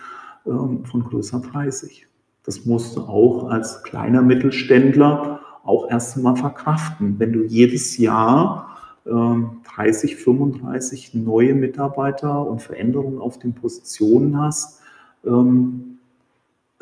ähm, 0.46 0.86
von 0.86 1.04
größer 1.04 1.42
30. 1.42 2.08
Das 2.46 2.66
musst 2.66 2.96
du 2.96 3.02
auch 3.02 3.50
als 3.50 3.84
kleiner 3.84 4.22
Mittelständler 4.22 5.42
auch 5.66 5.90
erst 5.90 6.16
einmal 6.16 6.38
verkraften. 6.38 7.20
Wenn 7.20 7.34
du 7.34 7.44
jedes 7.44 7.98
Jahr 7.98 8.70
30, 9.04 10.12
ähm, 10.14 10.18
35 10.18 11.14
neue 11.14 11.56
Mitarbeiter 11.56 12.48
und 12.48 12.62
Veränderungen 12.62 13.20
auf 13.20 13.38
den 13.38 13.54
Positionen 13.54 14.40
hast, 14.40 14.80
ähm, 15.26 15.93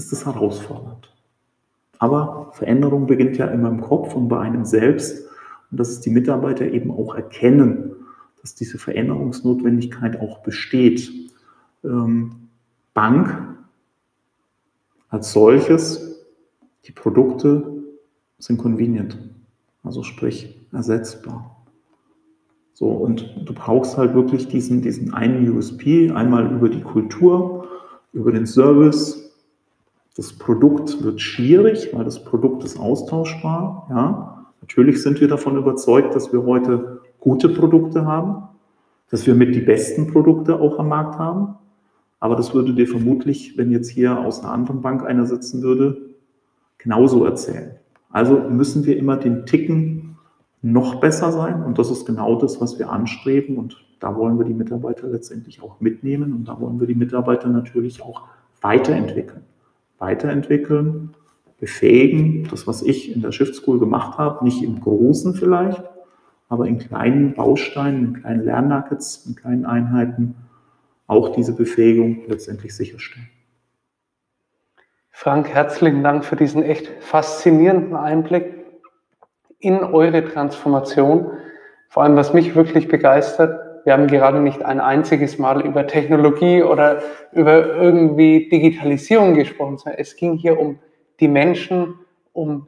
ist 0.03 0.11
das 0.11 0.25
herausfordernd. 0.25 1.13
Aber 1.99 2.51
Veränderung 2.53 3.07
beginnt 3.07 3.37
ja 3.37 3.47
immer 3.47 3.69
im 3.69 3.81
Kopf 3.81 4.15
und 4.15 4.27
bei 4.27 4.39
einem 4.39 4.65
selbst. 4.65 5.27
Und 5.69 5.79
dass 5.79 5.89
es 5.89 6.01
die 6.01 6.09
Mitarbeiter 6.09 6.65
eben 6.65 6.91
auch 6.91 7.15
erkennen 7.15 7.91
dass 8.41 8.55
diese 8.55 8.77
Veränderungsnotwendigkeit 8.77 10.19
auch 10.19 10.39
besteht. 10.39 11.11
Ähm, 11.83 12.49
Bank 12.93 13.55
als 15.09 15.31
solches, 15.31 16.25
die 16.85 16.91
Produkte 16.91 17.83
sind 18.39 18.57
convenient, 18.57 19.17
also 19.83 20.03
sprich 20.03 20.59
ersetzbar. 20.71 21.65
So, 22.73 22.87
und 22.87 23.35
du 23.45 23.53
brauchst 23.53 23.97
halt 23.97 24.15
wirklich 24.15 24.47
diesen, 24.47 24.81
diesen 24.81 25.13
einen 25.13 25.47
USP, 25.49 26.11
einmal 26.11 26.51
über 26.51 26.69
die 26.69 26.81
Kultur, 26.81 27.67
über 28.13 28.31
den 28.31 28.47
Service. 28.47 29.20
Das 30.15 30.33
Produkt 30.33 31.03
wird 31.03 31.21
schwierig, 31.21 31.89
weil 31.93 32.03
das 32.03 32.23
Produkt 32.23 32.63
ist 32.63 32.77
austauschbar. 32.77 33.87
Ja. 33.89 34.45
Natürlich 34.59 35.01
sind 35.01 35.21
wir 35.21 35.27
davon 35.27 35.57
überzeugt, 35.57 36.15
dass 36.15 36.33
wir 36.33 36.43
heute 36.43 36.99
gute 37.19 37.49
Produkte 37.49 38.05
haben, 38.05 38.43
dass 39.09 39.25
wir 39.25 39.35
mit 39.35 39.55
die 39.55 39.61
besten 39.61 40.07
Produkte 40.07 40.59
auch 40.59 40.79
am 40.79 40.89
Markt 40.89 41.17
haben. 41.17 41.55
Aber 42.19 42.35
das 42.35 42.53
würde 42.53 42.73
dir 42.73 42.87
vermutlich, 42.87 43.57
wenn 43.57 43.71
jetzt 43.71 43.89
hier 43.89 44.19
aus 44.19 44.41
einer 44.41 44.51
anderen 44.51 44.81
Bank 44.81 45.05
einer 45.05 45.25
sitzen 45.25 45.61
würde, 45.61 45.97
genauso 46.77 47.25
erzählen. 47.25 47.77
Also 48.09 48.37
müssen 48.37 48.85
wir 48.85 48.97
immer 48.97 49.15
den 49.15 49.45
Ticken 49.45 50.17
noch 50.61 50.99
besser 50.99 51.31
sein. 51.31 51.63
Und 51.63 51.79
das 51.79 51.89
ist 51.89 52.05
genau 52.05 52.35
das, 52.35 52.59
was 52.59 52.77
wir 52.77 52.89
anstreben. 52.89 53.57
Und 53.57 53.77
da 53.99 54.15
wollen 54.15 54.37
wir 54.37 54.45
die 54.45 54.53
Mitarbeiter 54.53 55.07
letztendlich 55.07 55.63
auch 55.63 55.79
mitnehmen. 55.79 56.33
Und 56.33 56.47
da 56.47 56.59
wollen 56.59 56.79
wir 56.79 56.87
die 56.87 56.95
Mitarbeiter 56.95 57.47
natürlich 57.47 58.03
auch 58.03 58.23
weiterentwickeln. 58.61 59.43
Weiterentwickeln, 60.01 61.13
befähigen. 61.59 62.47
Das, 62.49 62.67
was 62.67 62.81
ich 62.81 63.15
in 63.15 63.21
der 63.21 63.31
Shift 63.31 63.55
School 63.55 63.79
gemacht 63.79 64.17
habe, 64.17 64.43
nicht 64.43 64.63
im 64.63 64.81
Großen 64.81 65.35
vielleicht, 65.35 65.83
aber 66.49 66.67
in 66.67 66.79
kleinen 66.79 67.33
Bausteinen, 67.33 68.03
in 68.03 68.13
kleinen 68.21 68.43
Lernnuggets, 68.43 69.25
in 69.27 69.35
kleinen 69.35 69.65
Einheiten 69.65 70.35
auch 71.07 71.29
diese 71.29 71.53
Befähigung 71.53 72.23
letztendlich 72.27 72.75
sicherstellen. 72.75 73.29
Frank, 75.11 75.49
herzlichen 75.49 76.03
Dank 76.03 76.25
für 76.25 76.35
diesen 76.35 76.63
echt 76.63 76.87
faszinierenden 76.99 77.95
Einblick 77.95 78.55
in 79.59 79.83
eure 79.83 80.25
Transformation. 80.25 81.31
Vor 81.89 82.03
allem, 82.03 82.15
was 82.15 82.33
mich 82.33 82.55
wirklich 82.55 82.87
begeistert, 82.87 83.70
wir 83.83 83.93
haben 83.93 84.07
gerade 84.07 84.39
nicht 84.39 84.63
ein 84.63 84.79
einziges 84.79 85.37
Mal 85.37 85.61
über 85.65 85.87
Technologie 85.87 86.63
oder 86.63 87.01
über 87.31 87.75
irgendwie 87.75 88.49
Digitalisierung 88.49 89.33
gesprochen, 89.33 89.77
sondern 89.77 89.99
es 89.99 90.15
ging 90.15 90.37
hier 90.37 90.59
um 90.59 90.79
die 91.19 91.27
Menschen, 91.27 91.95
um 92.33 92.67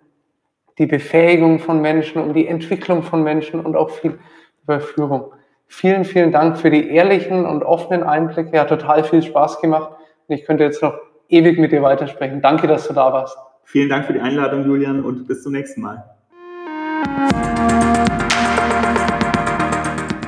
die 0.78 0.86
Befähigung 0.86 1.60
von 1.60 1.82
Menschen, 1.82 2.22
um 2.22 2.34
die 2.34 2.48
Entwicklung 2.48 3.04
von 3.04 3.24
Menschen 3.24 3.60
und 3.60 3.76
auch 3.76 3.90
viel 3.90 4.18
über 4.64 4.80
Führung. 4.80 5.34
Vielen, 5.68 6.06
vielen 6.06 6.32
Dank 6.32 6.58
für 6.58 6.70
die 6.70 6.90
ehrlichen 6.90 7.46
und 7.46 7.64
offenen 7.64 8.04
Einblicke. 8.04 8.60
Hat 8.60 8.70
total 8.70 9.04
viel 9.04 9.22
Spaß 9.22 9.62
gemacht 9.62 9.92
und 10.28 10.36
ich 10.36 10.46
könnte 10.46 10.64
jetzt 10.64 10.82
noch 10.82 10.98
ewig 11.30 11.58
mit 11.60 11.72
dir 11.72 11.82
weitersprechen. 11.82 12.42
Danke, 12.42 12.68
dass 12.68 12.88
du 12.88 12.94
da 12.94 13.12
warst. 13.12 13.38
Vielen 13.64 13.90
Dank 13.90 14.06
für 14.06 14.14
die 14.14 14.20
Einladung, 14.20 14.66
Julian, 14.66 15.04
und 15.04 15.28
bis 15.28 15.44
zum 15.44 15.54
nächsten 15.54 15.82
Mal. 15.82 16.04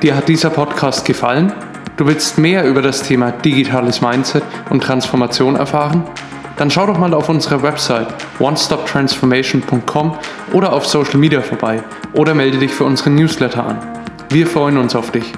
Dir 0.06 0.14
hat 0.14 0.28
dieser 0.28 0.50
Podcast 0.50 1.04
gefallen? 1.04 1.52
Du 1.96 2.06
willst 2.06 2.38
mehr 2.38 2.64
über 2.64 2.80
das 2.80 3.02
Thema 3.02 3.32
digitales 3.32 4.00
Mindset 4.00 4.44
und 4.70 4.80
Transformation 4.80 5.56
erfahren? 5.56 6.04
dann 6.56 6.70
schau 6.70 6.86
doch 6.86 6.96
mal 6.96 7.12
auf 7.12 7.28
unserer 7.28 7.60
Website 7.64 8.06
onestoptransformation.com 8.38 10.16
oder 10.52 10.72
auf 10.72 10.86
Social 10.86 11.16
Media 11.18 11.42
vorbei 11.42 11.82
oder 12.12 12.34
melde 12.34 12.58
dich 12.58 12.70
für 12.70 12.84
unseren 12.84 13.16
Newsletter 13.16 13.66
an. 13.66 13.78
Wir 14.30 14.46
freuen 14.46 14.78
uns 14.78 14.94
auf 14.94 15.10
dich. 15.10 15.32